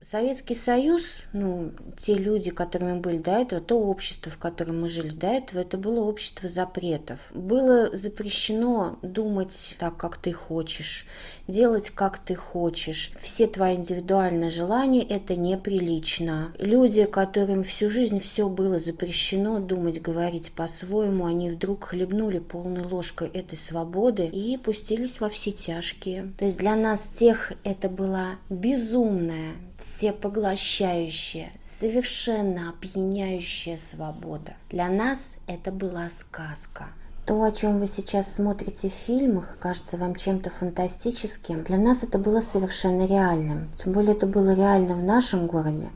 Советский 0.00 0.54
Союз, 0.54 1.22
ну, 1.32 1.72
те 1.96 2.14
люди, 2.14 2.50
которыми 2.50 3.00
были 3.00 3.18
до 3.18 3.32
этого, 3.32 3.60
то 3.60 3.80
общество, 3.80 4.30
в 4.30 4.38
котором 4.38 4.82
мы 4.82 4.88
жили 4.88 5.10
до 5.10 5.26
этого, 5.26 5.62
это 5.62 5.76
было 5.76 6.04
общество 6.04 6.48
запретов. 6.48 7.32
Было 7.34 7.90
запрещено 7.92 9.00
думать 9.02 9.74
так, 9.80 9.96
как 9.96 10.16
ты 10.18 10.30
хочешь, 10.32 11.04
делать, 11.48 11.90
как 11.90 12.18
ты 12.18 12.36
хочешь. 12.36 13.10
Все 13.18 13.48
твои 13.48 13.74
индивидуальные 13.74 14.50
желания– 14.50 15.02
это 15.08 15.34
неприлично. 15.34 16.52
Люди, 16.60 17.04
которым 17.04 17.64
всю 17.64 17.88
жизнь 17.88 18.20
все 18.20 18.48
было 18.48 18.78
запрещено, 18.78 19.58
думать, 19.58 20.00
говорить 20.00 20.52
по-своему, 20.52 21.26
они 21.26 21.50
вдруг 21.50 21.82
хлебнули 21.82 22.38
полной 22.38 22.84
ложкой 22.84 23.30
этой 23.30 23.58
свободы 23.58 24.26
и 24.26 24.58
пустились 24.58 25.18
во 25.18 25.28
все 25.28 25.50
тяжкие. 25.50 26.32
То 26.38 26.44
есть 26.44 26.58
для 26.58 26.76
нас 26.76 27.08
тех 27.08 27.52
это 27.64 27.88
была 27.88 28.36
безумная 28.48 29.56
всепоглощающая, 29.78 31.50
совершенно 31.60 32.70
опьяняющая 32.70 33.76
свобода. 33.76 34.54
Для 34.70 34.88
нас 34.88 35.38
это 35.46 35.70
была 35.70 36.08
сказка. 36.10 36.88
То, 37.24 37.42
о 37.42 37.52
чем 37.52 37.78
вы 37.78 37.86
сейчас 37.86 38.32
смотрите 38.32 38.88
в 38.88 38.92
фильмах, 38.92 39.56
кажется 39.60 39.96
вам 39.96 40.16
чем-то 40.16 40.50
фантастическим. 40.50 41.62
Для 41.62 41.78
нас 41.78 42.02
это 42.02 42.18
было 42.18 42.40
совершенно 42.40 43.06
реальным. 43.06 43.70
Тем 43.74 43.92
более 43.92 44.14
это 44.14 44.26
было 44.26 44.54
реально 44.54 44.94
в 44.94 45.02
нашем 45.02 45.46
городе. 45.46 45.90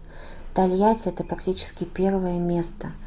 Тольятти– 0.54 1.08
это 1.10 1.24
практически 1.24 1.84
первое 1.84 2.38
место– 2.38 2.92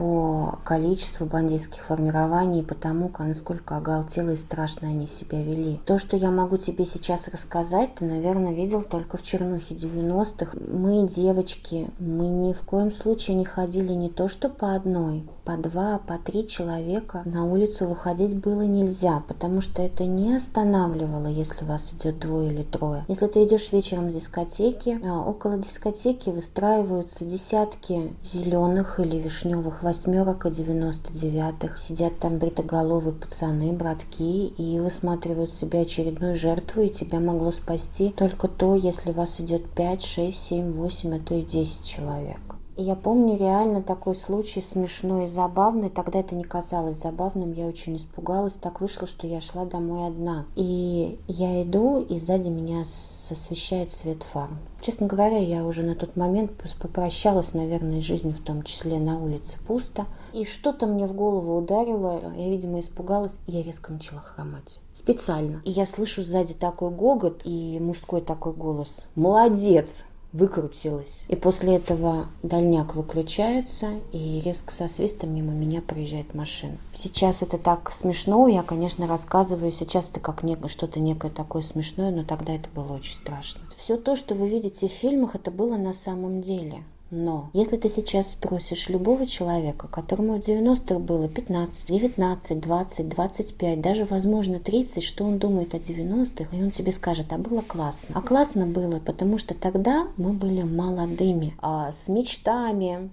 по 0.00 0.58
количеству 0.64 1.26
бандитских 1.26 1.84
формирований 1.84 2.60
и 2.60 2.64
по 2.64 2.74
тому, 2.74 3.12
насколько 3.18 3.76
оголтело 3.76 4.30
и 4.30 4.36
страшно 4.36 4.88
они 4.88 5.06
себя 5.06 5.42
вели. 5.42 5.78
То, 5.84 5.98
что 5.98 6.16
я 6.16 6.30
могу 6.30 6.56
тебе 6.56 6.86
сейчас 6.86 7.28
рассказать, 7.28 7.96
ты, 7.96 8.06
наверное, 8.06 8.54
видел 8.54 8.82
только 8.82 9.18
в 9.18 9.22
чернухе 9.22 9.74
90-х. 9.74 10.56
Мы, 10.72 11.06
девочки, 11.06 11.90
мы 11.98 12.28
ни 12.28 12.54
в 12.54 12.62
коем 12.62 12.90
случае 12.92 13.36
не 13.36 13.44
ходили 13.44 13.92
не 13.92 14.08
то 14.08 14.26
что 14.26 14.48
по 14.48 14.74
одной, 14.74 15.28
по 15.44 15.58
два, 15.58 15.98
по 15.98 16.16
три 16.16 16.46
человека. 16.46 17.20
На 17.26 17.44
улицу 17.44 17.86
выходить 17.86 18.38
было 18.38 18.62
нельзя, 18.62 19.22
потому 19.28 19.60
что 19.60 19.82
это 19.82 20.04
не 20.04 20.34
останавливало, 20.34 21.26
если 21.26 21.66
вас 21.66 21.92
идет 21.92 22.18
двое 22.18 22.50
или 22.50 22.62
трое. 22.62 23.04
Если 23.08 23.26
ты 23.26 23.44
идешь 23.44 23.70
вечером 23.70 24.10
с 24.10 24.14
дискотеки, 24.14 24.98
а 25.04 25.20
около 25.28 25.58
дискотеки 25.58 26.30
выстраиваются 26.30 27.26
десятки 27.26 28.14
зеленых 28.22 28.98
или 28.98 29.18
вишневых 29.18 29.82
восьмерок 29.90 30.46
и 30.46 30.50
девяносто 30.52 31.12
девятых. 31.12 31.76
Сидят 31.76 32.16
там 32.20 32.38
бритоголовые 32.38 33.12
пацаны, 33.12 33.72
братки, 33.72 34.46
и 34.46 34.78
высматривают 34.78 35.52
себе 35.52 35.80
очередную 35.80 36.36
жертву, 36.36 36.82
и 36.82 36.90
тебя 36.90 37.18
могло 37.18 37.50
спасти 37.50 38.10
только 38.10 38.46
то, 38.46 38.76
если 38.76 39.10
вас 39.10 39.40
идет 39.40 39.68
пять, 39.68 40.04
шесть, 40.04 40.44
семь, 40.44 40.70
восемь, 40.70 41.16
а 41.16 41.18
то 41.18 41.34
и 41.34 41.42
десять 41.42 41.82
человек. 41.82 42.38
Я 42.76 42.94
помню 42.94 43.36
реально 43.36 43.82
такой 43.82 44.14
случай 44.14 44.60
смешной 44.60 45.24
и 45.24 45.28
забавный. 45.28 45.90
Тогда 45.90 46.20
это 46.20 46.34
не 46.34 46.44
казалось 46.44 46.96
забавным, 46.96 47.52
я 47.52 47.66
очень 47.66 47.96
испугалась. 47.96 48.54
Так 48.54 48.80
вышло, 48.80 49.06
что 49.06 49.26
я 49.26 49.40
шла 49.40 49.64
домой 49.64 50.06
одна. 50.06 50.46
И 50.56 51.18
я 51.26 51.62
иду, 51.62 52.00
и 52.00 52.18
сзади 52.18 52.48
меня 52.48 52.82
освещает 52.82 53.92
свет 53.92 54.22
фар. 54.22 54.48
Честно 54.80 55.06
говоря, 55.06 55.36
я 55.36 55.64
уже 55.64 55.82
на 55.82 55.94
тот 55.94 56.16
момент 56.16 56.52
попрощалась, 56.80 57.52
наверное, 57.52 58.00
с 58.00 58.04
жизнью, 58.04 58.32
в 58.32 58.40
том 58.40 58.62
числе 58.62 58.98
на 58.98 59.22
улице 59.22 59.58
пусто. 59.66 60.06
И 60.32 60.44
что-то 60.44 60.86
мне 60.86 61.06
в 61.06 61.12
голову 61.12 61.58
ударило, 61.58 62.20
я, 62.34 62.48
видимо, 62.48 62.80
испугалась, 62.80 63.36
и 63.46 63.52
я 63.52 63.62
резко 63.62 63.92
начала 63.92 64.20
хромать. 64.20 64.80
Специально. 64.94 65.60
И 65.64 65.70
я 65.70 65.86
слышу 65.86 66.22
сзади 66.22 66.54
такой 66.54 66.90
гогот 66.90 67.42
и 67.44 67.78
мужской 67.78 68.22
такой 68.22 68.52
голос. 68.52 69.06
«Молодец! 69.14 70.04
Выкрутилась. 70.32 71.24
И 71.28 71.36
после 71.36 71.76
этого 71.76 72.26
дальняк 72.42 72.94
выключается, 72.94 74.00
и 74.12 74.40
резко 74.40 74.72
со 74.72 74.88
свистом 74.88 75.34
мимо 75.34 75.52
меня 75.52 75.82
проезжает 75.82 76.34
машина. 76.34 76.76
Сейчас 76.94 77.42
это 77.42 77.58
так 77.58 77.90
смешно, 77.90 78.46
я, 78.48 78.62
конечно, 78.62 79.06
рассказываю, 79.06 79.72
сейчас 79.72 80.10
это 80.10 80.20
как 80.20 80.42
нек- 80.42 80.68
что-то 80.68 81.00
некое 81.00 81.30
такое 81.30 81.62
смешное, 81.62 82.10
но 82.10 82.24
тогда 82.24 82.54
это 82.54 82.68
было 82.70 82.94
очень 82.94 83.16
страшно. 83.16 83.60
Все 83.76 83.96
то, 83.96 84.16
что 84.16 84.34
вы 84.34 84.48
видите 84.48 84.88
в 84.88 84.92
фильмах, 84.92 85.34
это 85.34 85.50
было 85.50 85.76
на 85.76 85.92
самом 85.92 86.42
деле. 86.42 86.84
Но 87.10 87.50
если 87.52 87.76
ты 87.76 87.88
сейчас 87.88 88.32
спросишь 88.32 88.88
любого 88.88 89.26
человека, 89.26 89.88
которому 89.88 90.40
в 90.40 90.46
90-х 90.46 91.00
было 91.00 91.28
15, 91.28 91.88
19, 91.88 92.60
20, 92.60 93.08
25, 93.08 93.80
даже, 93.80 94.04
возможно, 94.04 94.60
30, 94.60 95.02
что 95.02 95.24
он 95.24 95.38
думает 95.38 95.74
о 95.74 95.78
90-х, 95.78 96.56
и 96.56 96.62
он 96.62 96.70
тебе 96.70 96.92
скажет, 96.92 97.32
а 97.32 97.38
было 97.38 97.62
классно. 97.62 98.14
А 98.16 98.22
классно 98.22 98.66
было, 98.66 99.00
потому 99.00 99.38
что 99.38 99.54
тогда 99.54 100.06
мы 100.16 100.32
были 100.32 100.62
молодыми, 100.62 101.54
а 101.60 101.90
с 101.90 102.08
мечтами, 102.08 103.10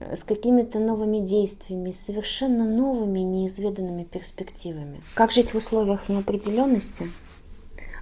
с 0.00 0.22
какими-то 0.22 0.78
новыми 0.78 1.18
действиями, 1.18 1.90
совершенно 1.90 2.64
новыми, 2.64 3.20
неизведанными 3.20 4.04
перспективами. 4.04 5.02
Как 5.14 5.32
жить 5.32 5.52
в 5.52 5.56
условиях 5.56 6.08
неопределенности? 6.08 7.10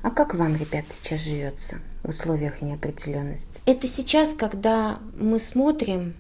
А 0.03 0.11
как 0.11 0.35
вам, 0.35 0.57
ребят, 0.57 0.89
сейчас 0.89 1.21
живется 1.21 1.79
в 2.03 2.09
условиях 2.09 2.63
неопределенности? 2.63 3.61
Это 3.67 3.87
сейчас, 3.87 4.33
когда 4.33 4.99
мы 5.19 5.39
смотрим 5.39 6.15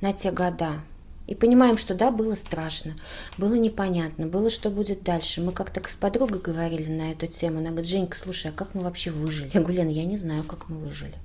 на 0.00 0.12
те 0.12 0.30
года 0.30 0.80
и 1.26 1.34
понимаем, 1.34 1.76
что 1.76 1.94
да, 1.94 2.12
было 2.12 2.36
страшно, 2.36 2.94
было 3.36 3.54
непонятно, 3.54 4.26
было, 4.26 4.48
что 4.48 4.70
будет 4.70 5.02
дальше. 5.02 5.40
Мы 5.42 5.50
как-то 5.50 5.82
с 5.88 5.96
подругой 5.96 6.40
говорили 6.40 6.90
на 6.92 7.10
эту 7.10 7.26
тему. 7.26 7.58
Она 7.58 7.70
говорит, 7.70 7.90
Женька, 7.90 8.16
слушай, 8.16 8.52
а 8.52 8.54
как 8.54 8.74
мы 8.74 8.82
вообще 8.82 9.10
выжили? 9.10 9.50
Я 9.52 9.60
говорю, 9.60 9.78
Лена, 9.78 9.90
я 9.90 10.04
не 10.04 10.16
знаю, 10.16 10.44
как 10.44 10.68
мы 10.68 10.78
выжили 10.78 11.16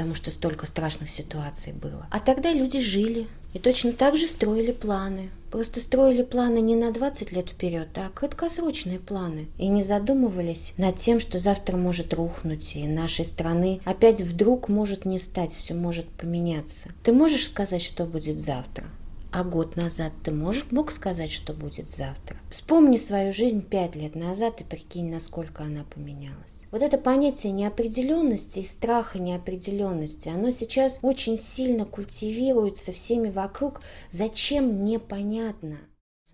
потому 0.00 0.14
что 0.14 0.30
столько 0.30 0.64
страшных 0.64 1.10
ситуаций 1.10 1.74
было. 1.74 2.06
А 2.10 2.20
тогда 2.20 2.54
люди 2.54 2.80
жили 2.80 3.26
и 3.52 3.58
точно 3.58 3.92
так 3.92 4.16
же 4.16 4.28
строили 4.28 4.72
планы. 4.72 5.28
Просто 5.50 5.78
строили 5.78 6.22
планы 6.22 6.60
не 6.60 6.74
на 6.74 6.90
20 6.90 7.32
лет 7.32 7.50
вперед, 7.50 7.88
а 7.96 8.08
краткосрочные 8.08 8.98
планы. 8.98 9.48
И 9.58 9.68
не 9.68 9.82
задумывались 9.82 10.72
над 10.78 10.96
тем, 10.96 11.20
что 11.20 11.38
завтра 11.38 11.76
может 11.76 12.14
рухнуть, 12.14 12.76
и 12.76 12.86
нашей 12.86 13.26
страны 13.26 13.82
опять 13.84 14.22
вдруг 14.22 14.70
может 14.70 15.04
не 15.04 15.18
стать, 15.18 15.52
все 15.52 15.74
может 15.74 16.08
поменяться. 16.08 16.88
Ты 17.02 17.12
можешь 17.12 17.46
сказать, 17.46 17.82
что 17.82 18.06
будет 18.06 18.38
завтра? 18.38 18.86
А 19.32 19.44
год 19.44 19.76
назад 19.76 20.12
ты 20.24 20.32
можешь, 20.32 20.66
мог 20.72 20.90
сказать, 20.90 21.30
что 21.30 21.52
будет 21.52 21.88
завтра? 21.88 22.36
Вспомни 22.48 22.96
свою 22.96 23.32
жизнь 23.32 23.62
пять 23.62 23.94
лет 23.94 24.16
назад 24.16 24.60
и 24.60 24.64
прикинь, 24.64 25.08
насколько 25.08 25.62
она 25.62 25.84
поменялась. 25.84 26.66
Вот 26.72 26.82
это 26.82 26.98
понятие 26.98 27.52
неопределенности 27.52 28.58
и 28.58 28.64
страха 28.64 29.20
неопределенности, 29.20 30.28
оно 30.28 30.50
сейчас 30.50 30.98
очень 31.02 31.38
сильно 31.38 31.84
культивируется 31.84 32.92
всеми 32.92 33.30
вокруг. 33.30 33.82
Зачем, 34.10 34.84
непонятно. 34.84 35.78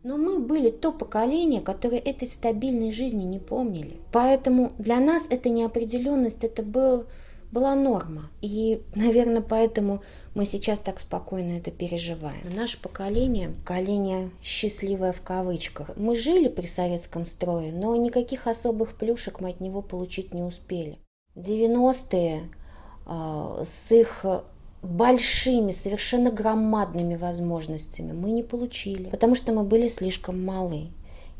Но 0.02 0.16
мы 0.16 0.38
были 0.38 0.70
то 0.70 0.90
поколение, 0.90 1.60
которое 1.60 1.98
этой 1.98 2.26
стабильной 2.26 2.92
жизни 2.92 3.24
не 3.24 3.38
помнили. 3.38 3.98
Поэтому 4.10 4.72
для 4.78 5.00
нас 5.00 5.26
эта 5.28 5.50
неопределенность, 5.50 6.44
это 6.44 6.62
был, 6.62 7.04
была 7.52 7.74
норма. 7.74 8.30
И, 8.40 8.82
наверное, 8.94 9.42
поэтому 9.42 10.02
мы 10.36 10.44
сейчас 10.44 10.80
так 10.80 11.00
спокойно 11.00 11.56
это 11.56 11.70
переживаем. 11.70 12.54
Наше 12.54 12.78
поколение, 12.80 13.48
поколение 13.48 14.30
счастливое 14.42 15.14
в 15.14 15.22
кавычках, 15.22 15.96
мы 15.96 16.14
жили 16.14 16.48
при 16.48 16.66
советском 16.66 17.24
строе, 17.24 17.72
но 17.72 17.96
никаких 17.96 18.46
особых 18.46 18.98
плюшек 18.98 19.40
мы 19.40 19.48
от 19.48 19.60
него 19.60 19.80
получить 19.80 20.34
не 20.34 20.42
успели. 20.42 20.98
90-е 21.36 22.50
э, 23.06 23.62
с 23.64 23.92
их 23.92 24.26
большими, 24.82 25.72
совершенно 25.72 26.30
громадными 26.30 27.16
возможностями 27.16 28.12
мы 28.12 28.30
не 28.30 28.42
получили, 28.42 29.08
потому 29.08 29.34
что 29.34 29.52
мы 29.52 29.64
были 29.64 29.88
слишком 29.88 30.44
малы. 30.44 30.88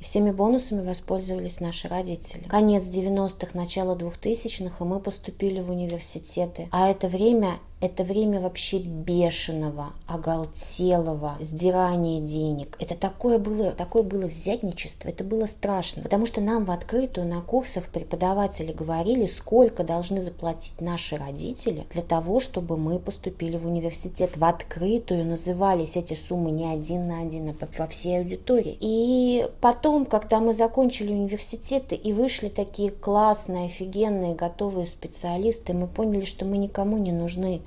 И 0.01 0.05
всеми 0.05 0.31
бонусами 0.31 0.87
воспользовались 0.87 1.61
наши 1.61 1.89
родители. 1.89 2.45
Конец 2.49 2.85
90-х, 2.85 3.49
начало 3.55 3.95
2000-х, 3.95 4.85
и 4.85 4.89
мы 4.89 5.01
поступили 5.01 5.61
в 5.61 5.71
университеты. 5.71 6.69
А 6.71 6.91
это 6.91 7.09
время 7.09 7.53
это 7.81 8.05
время 8.05 8.41
вообще 8.41 8.79
бешеного, 8.79 9.93
оголтелого, 10.07 11.37
сдирания 11.41 12.23
денег. 12.23 12.75
Это 12.81 12.95
такое 12.95 13.39
было, 13.39 13.73
такое 13.73 14.03
было 14.03 14.27
взятничество, 14.27 15.09
это 15.09 15.25
было 15.25 15.45
страшно. 15.45 16.03
Потому 16.03 16.25
что 16.25 16.41
нам 16.41 16.65
в 16.65 16.71
открытую 16.71 17.27
на 17.27 17.43
курсах 17.43 17.85
преподаватели 17.85 18.73
говорили, 18.73 19.27
сколько 19.27 19.85
должны 19.85 20.23
заплатить 20.23 20.81
наши 20.81 21.19
родители 21.19 21.87
для 21.93 22.01
того, 22.01 22.41
чтобы 22.41 22.79
мы 22.79 22.99
поступили 22.99 23.59
в 23.59 23.67
университет. 23.67 24.39
В 24.39 24.45
открытую 24.45 25.27
назывались 25.27 25.97
эти 25.97 26.15
суммы 26.15 26.53
не 26.53 26.73
один 26.73 27.07
на 27.09 27.21
один, 27.21 27.51
а 27.51 27.67
по 27.67 27.87
всей 27.87 28.21
аудитории. 28.21 28.77
И 28.81 29.47
потом, 29.61 30.07
когда 30.07 30.41
мы 30.41 30.55
закончили 30.55 31.13
университеты 31.13 31.95
и 31.95 32.15
вышли 32.15 32.49
такие 32.49 32.91
классные, 32.91 33.67
офигенные, 33.67 34.35
готовые 34.35 34.87
специалисты, 34.87 35.75
мы 35.75 35.87
поняли, 35.87 36.25
что 36.25 36.47
мы 36.47 36.57
никому 36.57 36.97
не 36.97 37.13
нужны 37.13 37.61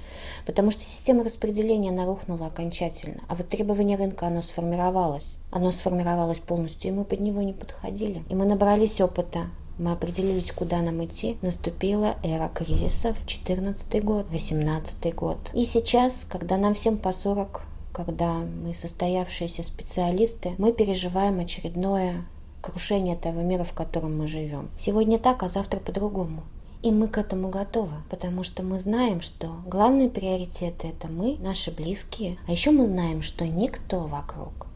потому 0.46 0.72
что 0.72 0.84
система 0.84 1.24
распределения 1.24 1.90
она 1.90 2.06
рухнула 2.06 2.48
окончательно. 2.48 3.22
А 3.28 3.36
вот 3.36 3.50
требование 3.50 3.98
рынка, 3.98 4.28
оно 4.28 4.42
сформировалось. 4.42 5.38
Оно 5.52 5.72
сформировалось 5.72 6.40
полностью, 6.40 6.92
и 6.92 6.94
мы 6.94 7.06
под 7.06 7.20
него 7.20 7.42
не 7.42 7.54
подходили. 7.54 8.24
И 8.30 8.36
мы 8.36 8.46
набрались 8.46 9.02
опыта, 9.02 9.50
мы 9.80 9.94
определились, 9.94 10.52
куда 10.52 10.82
нам 10.82 11.04
идти. 11.06 11.38
Наступила 11.42 12.18
эра 12.24 12.50
кризисов, 12.50 13.18
14 13.26 14.04
год, 14.04 14.28
18 14.30 15.16
год. 15.16 15.38
И 15.54 15.66
сейчас, 15.66 16.26
когда 16.26 16.58
нам 16.58 16.74
всем 16.74 16.98
по 16.98 17.14
40, 17.14 17.62
когда 17.94 18.34
мы 18.34 18.74
состоявшиеся 18.74 19.64
специалисты, 19.64 20.54
мы 20.58 20.74
переживаем 20.74 21.40
очередное 21.40 22.26
крушение 22.62 23.16
того 23.16 23.42
мира, 23.42 23.64
в 23.64 23.74
котором 23.74 24.18
мы 24.18 24.28
живем. 24.28 24.70
Сегодня 24.76 25.18
так, 25.18 25.44
а 25.44 25.48
завтра 25.48 25.80
по-другому. 25.80 26.44
И 26.82 26.92
мы 26.92 27.10
к 27.10 27.18
этому 27.18 27.50
готовы, 27.50 27.96
потому 28.10 28.44
что 28.44 28.64
мы 28.64 28.80
знаем, 28.80 29.20
что 29.20 29.48
главные 29.66 30.10
приоритеты 30.10 30.88
это 30.88 31.10
мы, 31.10 31.36
наши 31.40 31.72
близкие. 31.72 32.38
А 32.48 32.52
еще 32.52 32.72
мы 32.72 32.86
знаем, 32.86 33.22
что 33.22 33.46
никто 33.46 34.02
вокруг 34.02 34.70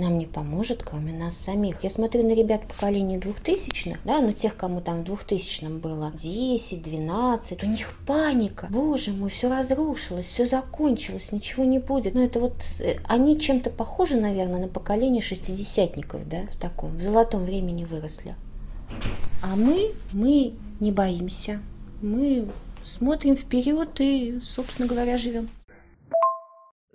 нам 0.00 0.18
не 0.18 0.26
поможет, 0.26 0.82
кроме 0.82 1.12
нас 1.12 1.36
самих. 1.36 1.84
Я 1.84 1.90
смотрю 1.90 2.22
на 2.24 2.34
ребят 2.34 2.66
поколения 2.66 3.18
двухтысячных, 3.18 3.98
да, 4.04 4.20
ну 4.20 4.32
тех, 4.32 4.56
кому 4.56 4.80
там 4.80 5.00
в 5.00 5.04
двухтысячном 5.04 5.78
было 5.78 6.10
10, 6.14 6.82
12, 6.82 7.62
у 7.62 7.66
них 7.66 7.94
паника. 8.06 8.66
Боже 8.70 9.12
мой, 9.12 9.28
все 9.28 9.50
разрушилось, 9.50 10.26
все 10.26 10.46
закончилось, 10.46 11.32
ничего 11.32 11.64
не 11.64 11.78
будет. 11.78 12.14
Ну 12.14 12.24
это 12.24 12.40
вот, 12.40 12.64
они 13.04 13.38
чем-то 13.38 13.70
похожи, 13.70 14.16
наверное, 14.16 14.60
на 14.60 14.68
поколение 14.68 15.22
шестидесятников, 15.22 16.26
да, 16.28 16.46
в 16.50 16.56
таком, 16.56 16.96
в 16.96 17.00
золотом 17.00 17.44
времени 17.44 17.84
выросли. 17.84 18.34
А 19.42 19.56
мы, 19.56 19.92
мы 20.12 20.54
не 20.80 20.90
боимся. 20.92 21.60
Мы 22.02 22.48
смотрим 22.84 23.36
вперед 23.36 24.00
и, 24.00 24.40
собственно 24.42 24.88
говоря, 24.88 25.16
живем. 25.16 25.48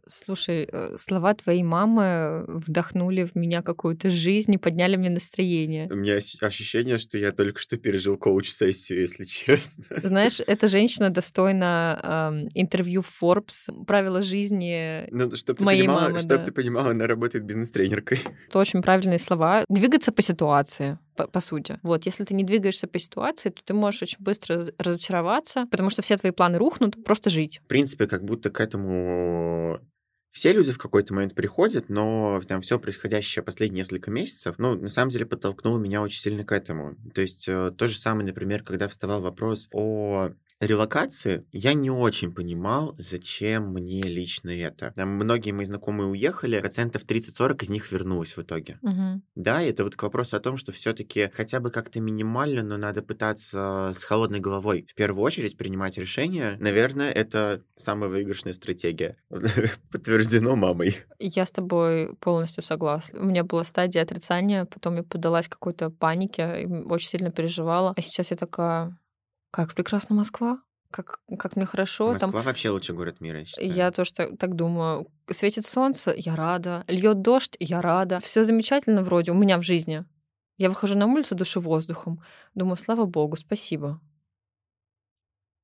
Слушай, 0.08 0.68
э, 0.72 0.96
слова 0.98 1.34
твоей 1.34 1.64
мамы 1.64 2.46
вдохнули 2.48 3.24
в 3.24 3.36
меня 3.36 3.62
какую-то 3.62 4.10
жизнь 4.10 4.54
и 4.54 4.58
подняли 4.58 4.96
мне 4.98 5.10
настроение. 5.10 5.88
У 5.92 5.96
меня 5.96 6.16
ощущение, 6.16 6.98
что 6.98 7.18
я 7.18 7.32
только 7.32 7.60
что 7.60 7.78
пережил 7.78 8.18
коуч-сессию, 8.18 9.00
если 9.00 9.24
честно. 9.26 9.86
Знаешь, 10.04 10.40
эта 10.46 10.68
женщина 10.68 11.10
достойна 11.10 12.00
э, 12.04 12.48
интервью 12.54 13.02
Forbes, 13.02 13.86
правила 13.86 14.22
жизни 14.22 15.08
ну, 15.12 15.36
чтоб 15.36 15.60
моей 15.60 15.82
ты 15.82 15.88
понимала, 15.88 16.10
мамы. 16.10 16.20
Чтобы 16.20 16.38
да. 16.38 16.46
ты 16.46 16.52
понимала, 16.52 16.90
она 16.92 17.08
работает 17.08 17.46
бизнес-тренеркой. 17.46 18.20
Это 18.50 18.60
очень 18.60 18.82
правильные 18.82 19.20
слова. 19.20 19.66
Двигаться 19.70 20.12
по 20.12 20.22
ситуации 20.22 21.00
по, 21.16 21.28
по 21.28 21.40
сути. 21.40 21.80
Вот, 21.82 22.06
если 22.06 22.24
ты 22.26 22.34
не 22.34 22.44
двигаешься 22.44 22.88
по 22.88 23.00
ситуации, 23.00 23.50
то 23.50 23.64
ты 23.64 23.74
можешь 23.74 24.04
очень 24.04 24.18
быстро 24.20 24.66
разочароваться, 24.78 25.66
потому 25.72 25.90
что 25.90 26.02
все 26.02 26.18
твои 26.18 26.32
планы 26.32 26.58
рухнут, 26.58 27.04
просто 27.04 27.30
жить. 27.30 27.62
В 27.64 27.68
принципе, 27.68 28.08
как 28.08 28.24
будто 28.24 28.50
к 28.50 28.60
этому 28.60 29.80
все 30.36 30.52
люди 30.52 30.74
в 30.74 30.78
какой-то 30.78 31.14
момент 31.14 31.34
приходят, 31.34 31.88
но 31.88 32.42
там 32.46 32.60
все 32.60 32.78
происходящее 32.78 33.42
последние 33.42 33.80
несколько 33.80 34.12
месяцев, 34.12 34.56
ну, 34.58 34.76
на 34.76 34.90
самом 34.90 35.10
деле 35.10 35.26
подтолкнуло 35.26 35.80
меня 35.80 36.02
очень 36.02 36.20
сильно 36.20 36.44
к 36.44 36.52
этому. 36.52 36.98
То 37.14 37.22
есть 37.22 37.48
э, 37.48 37.72
то 37.76 37.88
же 37.88 37.98
самое, 37.98 38.28
например, 38.28 38.62
когда 38.62 38.90
вставал 38.90 39.22
вопрос 39.22 39.70
о 39.72 40.32
релокации 40.60 41.46
я 41.52 41.74
не 41.74 41.90
очень 41.90 42.34
понимал, 42.34 42.96
зачем 42.98 43.74
мне 43.74 44.02
лично 44.02 44.50
это. 44.50 44.94
Там 44.96 45.10
многие 45.10 45.52
мои 45.52 45.66
знакомые 45.66 46.08
уехали, 46.08 46.60
процентов 46.60 47.06
30-40 47.06 47.64
из 47.64 47.70
них 47.70 47.92
вернулось 47.92 48.38
в 48.38 48.42
итоге. 48.42 48.80
Угу. 48.82 49.22
Да, 49.36 49.62
это 49.62 49.84
вот 49.84 49.96
к 49.96 50.04
вопросу 50.04 50.38
о 50.38 50.40
том, 50.40 50.58
что 50.58 50.72
все-таки 50.72 51.30
хотя 51.34 51.60
бы 51.60 51.72
как-то 51.72 52.00
минимально, 52.00 52.64
но 52.64 52.78
надо 52.78 53.02
пытаться 53.02 53.92
с 53.94 54.04
холодной 54.04 54.40
головой 54.40 54.88
в 54.90 54.96
первую 54.96 55.24
очередь 55.24 55.58
принимать 55.58 55.98
решения. 55.98 56.58
Наверное, 56.60 57.12
это 57.12 57.62
самая 57.76 58.10
выигрышная 58.10 58.54
стратегия. 58.54 59.18
Подтверждено 60.26 60.56
мамой. 60.56 60.98
Я 61.20 61.46
с 61.46 61.52
тобой 61.52 62.16
полностью 62.20 62.64
согласна. 62.64 63.20
У 63.20 63.26
меня 63.26 63.44
была 63.44 63.64
стадия 63.64 64.02
отрицания, 64.02 64.66
потом 64.66 64.98
я 64.98 65.04
поддалась 65.04 65.48
какой-то 65.48 65.90
панике, 65.90 66.68
очень 66.90 67.10
сильно 67.10 67.32
переживала. 67.32 67.94
А 67.96 68.02
сейчас 68.02 68.32
я 68.32 68.38
такая, 68.38 68.98
как 69.52 69.74
прекрасна 69.74 70.16
Москва, 70.16 70.60
как, 70.92 71.20
как 71.38 71.56
мне 71.56 71.66
хорошо. 71.66 72.12
Москва 72.12 72.32
Там 72.32 72.42
вообще 72.42 72.70
лучший 72.70 72.96
город 72.96 73.22
мира, 73.22 73.40
я 73.40 73.46
считаю. 73.46 73.72
я 73.72 73.92
тоже 73.92 74.14
так, 74.14 74.38
так 74.40 74.56
думаю. 74.56 75.08
Светит 75.30 75.66
солнце, 75.66 76.14
я 76.16 76.36
рада. 76.36 76.84
Льет 76.88 77.22
дождь, 77.22 77.56
я 77.60 77.82
рада. 77.82 78.20
Все 78.20 78.44
замечательно 78.44 79.04
вроде 79.04 79.32
у 79.32 79.36
меня 79.36 79.58
в 79.58 79.64
жизни. 79.64 80.06
Я 80.58 80.70
выхожу 80.70 80.98
на 80.98 81.06
улицу, 81.06 81.36
душу 81.36 81.60
воздухом. 81.60 82.22
Думаю, 82.56 82.78
слава 82.78 83.06
богу, 83.06 83.36
спасибо. 83.36 84.02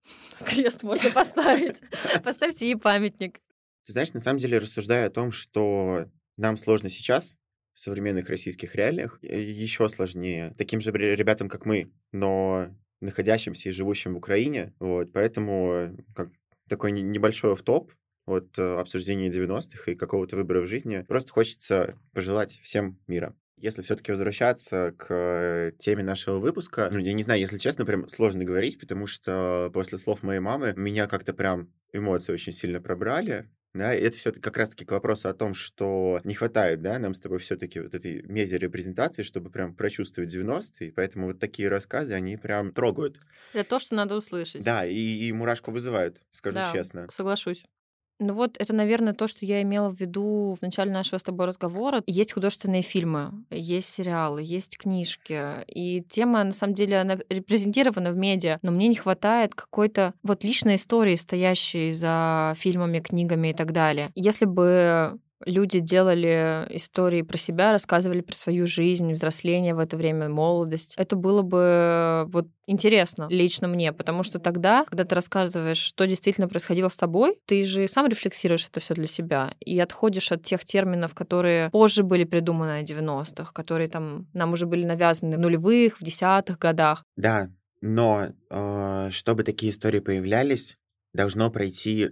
Крест 0.45 0.83
можно 0.83 1.09
поставить. 1.11 1.81
Поставьте 2.23 2.65
ей 2.65 2.75
памятник. 2.75 3.39
Ты 3.85 3.93
знаешь, 3.93 4.13
на 4.13 4.19
самом 4.19 4.39
деле 4.39 4.57
рассуждая 4.59 5.07
о 5.07 5.11
том, 5.11 5.31
что 5.31 6.09
нам 6.37 6.57
сложно 6.57 6.89
сейчас, 6.89 7.37
в 7.73 7.79
современных 7.79 8.29
российских 8.29 8.75
реалиях, 8.75 9.19
еще 9.23 9.87
сложнее 9.89 10.53
таким 10.57 10.81
же 10.81 10.91
ре- 10.91 11.15
ребятам, 11.15 11.47
как 11.49 11.65
мы, 11.65 11.91
но 12.11 12.75
находящимся 12.99 13.69
и 13.69 13.71
живущим 13.71 14.13
в 14.13 14.17
Украине. 14.17 14.73
Вот, 14.79 15.11
поэтому 15.13 15.95
как 16.15 16.29
такой 16.67 16.91
не- 16.91 17.01
небольшой 17.01 17.55
топ 17.57 17.93
от 18.25 18.57
э, 18.59 18.79
обсуждения 18.79 19.29
90-х 19.29 19.91
и 19.91 19.95
какого-то 19.95 20.35
выбора 20.35 20.61
в 20.61 20.67
жизни. 20.67 21.03
Просто 21.07 21.31
хочется 21.31 21.97
пожелать 22.13 22.59
всем 22.63 22.99
мира. 23.07 23.35
Если 23.57 23.81
все-таки 23.83 24.11
возвращаться 24.11 24.93
к 24.97 25.07
э, 25.09 25.71
теме 25.77 26.03
нашего 26.03 26.39
выпуска, 26.39 26.89
ну, 26.91 26.99
я 26.99 27.13
не 27.13 27.23
знаю, 27.23 27.39
если 27.39 27.57
честно, 27.57 27.85
прям 27.85 28.07
сложно 28.07 28.43
говорить, 28.43 28.79
потому 28.79 29.07
что 29.07 29.69
после 29.73 29.97
слов 29.97 30.23
моей 30.23 30.39
мамы 30.39 30.73
меня 30.75 31.07
как-то 31.07 31.33
прям 31.33 31.73
эмоции 31.93 32.33
очень 32.33 32.53
сильно 32.53 32.79
пробрали. 32.81 33.49
Да, 33.73 33.95
и 33.95 34.01
это 34.01 34.17
все-таки 34.17 34.41
как 34.41 34.57
раз-таки 34.57 34.83
к 34.83 34.91
вопросу 34.91 35.29
о 35.29 35.33
том, 35.33 35.53
что 35.53 36.19
не 36.25 36.33
хватает, 36.33 36.81
да, 36.81 36.99
нам 36.99 37.13
с 37.13 37.21
тобой 37.21 37.39
все-таки 37.39 37.79
вот 37.79 37.93
этой 37.93 38.21
медиа-репрезентации, 38.23 39.23
чтобы 39.23 39.49
прям 39.49 39.73
прочувствовать 39.75 40.29
90-е, 40.29 40.91
поэтому 40.91 41.27
вот 41.27 41.39
такие 41.39 41.69
рассказы, 41.69 42.13
они 42.13 42.35
прям 42.35 42.73
трогают. 42.73 43.19
Это 43.53 43.69
то, 43.69 43.79
что 43.79 43.95
надо 43.95 44.15
услышать. 44.15 44.65
Да, 44.65 44.85
и, 44.85 44.95
и 44.95 45.31
мурашку 45.31 45.71
вызывают, 45.71 46.21
скажу 46.31 46.55
Да, 46.55 46.71
честно. 46.73 47.07
Соглашусь. 47.09 47.63
Ну 48.23 48.35
вот, 48.35 48.55
это, 48.59 48.71
наверное, 48.71 49.13
то, 49.13 49.27
что 49.27 49.47
я 49.47 49.63
имела 49.63 49.89
в 49.89 49.99
виду 49.99 50.55
в 50.55 50.61
начале 50.61 50.91
нашего 50.91 51.17
с 51.17 51.23
тобой 51.23 51.47
разговора. 51.47 52.03
Есть 52.05 52.33
художественные 52.33 52.83
фильмы, 52.83 53.31
есть 53.49 53.89
сериалы, 53.89 54.43
есть 54.43 54.77
книжки. 54.77 55.63
И 55.67 56.03
тема, 56.07 56.43
на 56.43 56.51
самом 56.51 56.75
деле, 56.75 56.99
она 56.99 57.17
репрезентирована 57.29 58.11
в 58.11 58.17
медиа, 58.17 58.59
но 58.61 58.69
мне 58.71 58.89
не 58.89 58.95
хватает 58.95 59.55
какой-то 59.55 60.13
вот 60.21 60.43
личной 60.43 60.75
истории, 60.75 61.15
стоящей 61.15 61.93
за 61.93 62.53
фильмами, 62.57 62.99
книгами 62.99 63.47
и 63.47 63.53
так 63.55 63.71
далее. 63.71 64.11
Если 64.13 64.45
бы 64.45 65.17
люди 65.45 65.79
делали 65.79 66.67
истории 66.69 67.21
про 67.21 67.37
себя, 67.37 67.71
рассказывали 67.71 68.21
про 68.21 68.33
свою 68.35 68.67
жизнь, 68.67 69.11
взросление 69.13 69.75
в 69.75 69.79
это 69.79 69.97
время, 69.97 70.29
молодость. 70.29 70.93
Это 70.97 71.15
было 71.15 71.41
бы 71.41 72.25
вот 72.27 72.47
интересно 72.67 73.27
лично 73.29 73.67
мне, 73.67 73.91
потому 73.93 74.23
что 74.23 74.39
тогда, 74.39 74.85
когда 74.85 75.03
ты 75.03 75.15
рассказываешь, 75.15 75.77
что 75.77 76.05
действительно 76.07 76.47
происходило 76.47 76.89
с 76.89 76.97
тобой, 76.97 77.37
ты 77.45 77.63
же 77.63 77.87
сам 77.87 78.07
рефлексируешь 78.07 78.67
это 78.67 78.79
все 78.79 78.93
для 78.93 79.07
себя 79.07 79.53
и 79.59 79.79
отходишь 79.79 80.31
от 80.31 80.43
тех 80.43 80.63
терминов, 80.63 81.13
которые 81.13 81.69
позже 81.69 82.03
были 82.03 82.23
придуманы 82.23 82.83
в 82.83 82.89
90-х, 82.89 83.51
которые 83.53 83.89
там 83.89 84.27
нам 84.33 84.53
уже 84.53 84.65
были 84.65 84.85
навязаны 84.85 85.37
в 85.37 85.39
нулевых, 85.39 85.99
в 85.99 86.03
десятых 86.03 86.57
годах. 86.57 87.03
Да, 87.15 87.49
но 87.81 88.29
э, 88.49 89.09
чтобы 89.11 89.43
такие 89.43 89.71
истории 89.71 89.99
появлялись, 89.99 90.77
должно 91.13 91.49
пройти 91.49 92.11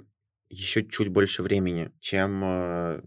еще 0.49 0.83
чуть 0.83 1.09
больше 1.09 1.43
времени, 1.43 1.91
чем 1.99 2.41
э, 2.43 3.01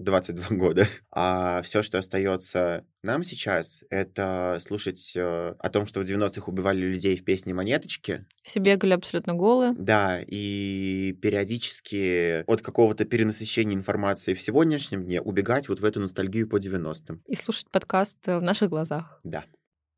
22 0.00 0.44
года. 0.56 0.88
А 1.10 1.62
все, 1.62 1.82
что 1.82 1.98
остается 1.98 2.84
нам 3.02 3.22
сейчас, 3.22 3.84
это 3.90 4.58
слушать 4.60 5.12
э, 5.16 5.54
о 5.58 5.68
том, 5.70 5.86
что 5.86 6.00
в 6.00 6.04
90-х 6.04 6.50
убивали 6.50 6.80
людей 6.80 7.16
в 7.16 7.24
песне 7.24 7.54
«Монеточки». 7.54 8.26
Все 8.42 8.60
бегали 8.60 8.92
абсолютно 8.92 9.34
голые. 9.34 9.74
Да, 9.78 10.20
и 10.26 11.16
периодически 11.20 12.44
от 12.46 12.62
какого-то 12.62 13.04
перенасыщения 13.04 13.74
информации 13.74 14.34
в 14.34 14.40
сегодняшнем 14.40 15.04
дне 15.04 15.20
убегать 15.20 15.68
вот 15.68 15.80
в 15.80 15.84
эту 15.84 16.00
ностальгию 16.00 16.48
по 16.48 16.58
90-м. 16.58 17.22
И 17.26 17.34
слушать 17.34 17.70
подкаст 17.70 18.16
э, 18.28 18.38
в 18.38 18.42
наших 18.42 18.70
глазах. 18.70 19.18
Да. 19.24 19.44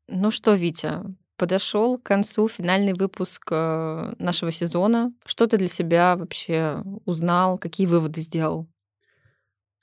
Ну 0.07 0.31
что, 0.31 0.53
Витя, 0.53 0.99
подошел 1.37 1.97
к 1.97 2.03
концу 2.03 2.47
финальный 2.47 2.93
выпуск 2.93 3.49
э, 3.51 4.13
нашего 4.19 4.51
сезона. 4.51 5.13
Что 5.25 5.47
ты 5.47 5.57
для 5.57 5.67
себя 5.67 6.15
вообще 6.15 6.83
узнал? 7.05 7.57
Какие 7.57 7.87
выводы 7.87 8.21
сделал? 8.21 8.67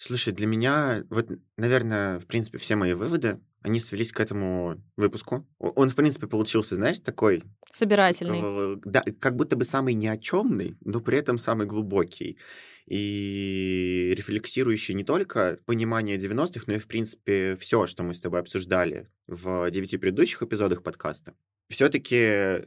Слушай, 0.02 0.32
для 0.32 0.46
меня, 0.46 1.04
вот, 1.10 1.28
наверное, 1.58 2.18
в 2.20 2.26
принципе, 2.26 2.56
все 2.56 2.74
мои 2.74 2.94
выводы, 2.94 3.38
они 3.60 3.78
свелись 3.78 4.12
к 4.12 4.20
этому 4.20 4.82
выпуску. 4.96 5.46
Он, 5.58 5.90
в 5.90 5.94
принципе, 5.94 6.26
получился, 6.26 6.74
знаешь, 6.76 7.00
такой... 7.00 7.42
Собирательный. 7.74 8.40
э, 8.42 8.76
Да, 8.86 9.04
как 9.20 9.36
будто 9.36 9.56
бы 9.56 9.64
самый 9.64 9.92
ни 9.92 10.06
о 10.06 10.16
чёмный, 10.16 10.78
но 10.80 11.02
при 11.02 11.18
этом 11.18 11.36
самый 11.36 11.66
глубокий. 11.66 12.38
И 12.86 14.14
рефлексирующий 14.16 14.94
не 14.94 15.04
только 15.04 15.58
понимание 15.66 16.16
90-х, 16.16 16.64
но 16.66 16.72
и, 16.72 16.78
в 16.78 16.86
принципе, 16.86 17.54
все, 17.56 17.86
что 17.86 18.02
мы 18.02 18.14
с 18.14 18.20
тобой 18.20 18.40
обсуждали 18.40 19.10
в 19.26 19.70
девяти 19.70 19.98
предыдущих 19.98 20.42
эпизодах 20.42 20.82
подкаста. 20.82 21.34
Все-таки 21.68 22.66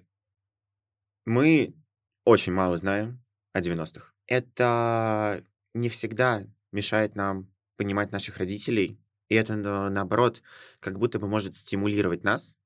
мы 1.25 1.73
очень 2.25 2.53
мало 2.53 2.77
знаем 2.77 3.23
о 3.53 3.59
90-х. 3.61 4.13
Это 4.27 5.43
не 5.73 5.89
всегда 5.89 6.45
мешает 6.73 7.15
нам 7.15 7.51
понимать 7.77 8.11
наших 8.11 8.37
родителей, 8.37 8.99
и 9.29 9.35
это, 9.35 9.55
на- 9.55 9.89
наоборот, 9.89 10.41
как 10.79 10.99
будто 10.99 11.19
бы 11.19 11.27
может 11.27 11.55
стимулировать 11.55 12.23
нас 12.23 12.57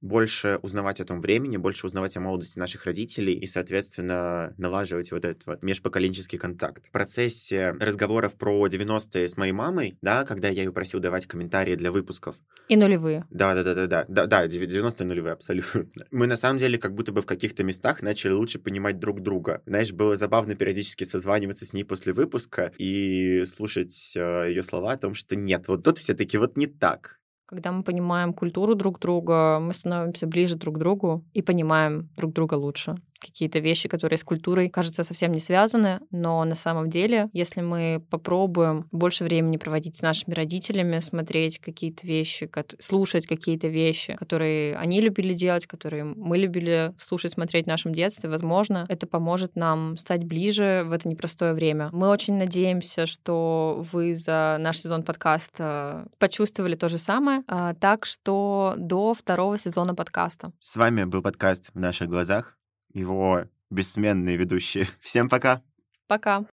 больше 0.00 0.58
узнавать 0.62 1.00
о 1.00 1.04
том 1.04 1.20
времени, 1.20 1.56
больше 1.56 1.86
узнавать 1.86 2.16
о 2.16 2.20
молодости 2.20 2.58
наших 2.58 2.84
родителей 2.84 3.34
и, 3.34 3.46
соответственно, 3.46 4.54
налаживать 4.58 5.10
вот 5.12 5.24
этот 5.24 5.46
вот 5.46 5.62
межпоколенческий 5.62 6.38
контакт. 6.38 6.86
В 6.86 6.90
процессе 6.90 7.72
разговоров 7.80 8.34
про 8.34 8.66
90-е 8.68 9.28
с 9.28 9.36
моей 9.36 9.52
мамой, 9.52 9.98
да, 10.02 10.24
когда 10.24 10.48
я 10.48 10.62
ее 10.62 10.72
просил 10.72 11.00
давать 11.00 11.26
комментарии 11.26 11.74
для 11.74 11.90
выпусков, 11.92 12.36
И 12.68 12.76
нулевые. 12.76 13.26
да, 13.30 13.54
да, 13.54 13.62
да, 13.64 13.74
да, 13.74 13.86
да, 13.86 14.04
да, 14.08 14.26
да, 14.26 14.46
90-е 14.46 15.06
нулевые, 15.06 15.32
абсолютно. 15.32 15.86
Мы 16.10 16.26
на 16.26 16.36
самом 16.36 16.58
деле 16.58 16.78
как 16.78 16.94
будто 16.94 17.12
бы 17.12 17.22
в 17.22 17.26
каких-то 17.26 17.64
местах 17.64 18.02
начали 18.02 18.32
лучше 18.32 18.58
понимать 18.58 18.98
друг 18.98 19.20
друга. 19.20 19.62
Знаешь, 19.66 19.92
было 19.92 20.16
забавно 20.16 20.54
периодически 20.54 21.04
созваниваться 21.04 21.66
с 21.66 21.72
ней 21.72 21.84
после 21.84 22.12
выпуска 22.12 22.72
и 22.78 23.44
слушать 23.44 24.12
ее 24.14 24.62
слова 24.62 24.92
о 24.92 24.98
том, 24.98 25.14
что 25.14 25.36
нет, 25.36 25.68
вот 25.68 25.84
тут 25.84 25.98
все-таки 25.98 26.38
вот 26.38 26.56
не 26.56 26.66
так. 26.66 27.18
Когда 27.48 27.72
мы 27.72 27.82
понимаем 27.82 28.34
культуру 28.34 28.74
друг 28.74 28.98
друга, 28.98 29.58
мы 29.58 29.72
становимся 29.72 30.26
ближе 30.26 30.56
друг 30.56 30.74
к 30.74 30.78
другу 30.78 31.24
и 31.32 31.40
понимаем 31.40 32.10
друг 32.14 32.34
друга 32.34 32.54
лучше. 32.54 32.96
Какие-то 33.18 33.58
вещи, 33.58 33.88
которые 33.88 34.18
с 34.18 34.24
культурой, 34.24 34.68
кажется, 34.68 35.02
совсем 35.02 35.32
не 35.32 35.40
связаны, 35.40 36.00
но 36.10 36.44
на 36.44 36.54
самом 36.54 36.90
деле, 36.90 37.28
если 37.32 37.60
мы 37.60 38.02
попробуем 38.10 38.86
больше 38.90 39.24
времени 39.24 39.56
проводить 39.56 39.96
с 39.96 40.02
нашими 40.02 40.34
родителями, 40.34 41.00
смотреть 41.00 41.58
какие-то 41.58 42.06
вещи, 42.06 42.50
слушать 42.78 43.26
какие-то 43.26 43.68
вещи, 43.68 44.14
которые 44.14 44.76
они 44.76 45.00
любили 45.00 45.34
делать, 45.34 45.66
которые 45.66 46.04
мы 46.04 46.38
любили 46.38 46.92
слушать, 46.98 47.32
смотреть 47.32 47.64
в 47.66 47.68
нашем 47.68 47.92
детстве, 47.92 48.28
возможно, 48.28 48.86
это 48.88 49.06
поможет 49.06 49.56
нам 49.56 49.96
стать 49.96 50.24
ближе 50.24 50.84
в 50.86 50.92
это 50.92 51.08
непростое 51.08 51.52
время. 51.52 51.90
Мы 51.92 52.08
очень 52.08 52.34
надеемся, 52.34 53.06
что 53.06 53.84
вы 53.92 54.14
за 54.14 54.56
наш 54.60 54.78
сезон 54.78 55.02
подкаста 55.02 56.06
почувствовали 56.18 56.74
то 56.74 56.88
же 56.88 56.98
самое. 56.98 57.42
А, 57.46 57.74
Так 57.74 58.06
что 58.06 58.74
до 58.76 59.14
второго 59.14 59.58
сезона 59.58 59.94
подкаста. 59.94 60.52
С 60.60 60.76
вами 60.76 61.04
был 61.04 61.22
подкаст 61.22 61.70
«В 61.74 61.78
наших 61.78 62.08
глазах», 62.08 62.57
его 62.92 63.44
бессменные 63.70 64.36
ведущие. 64.36 64.88
Всем 65.00 65.28
пока! 65.28 65.62
Пока! 66.06 66.46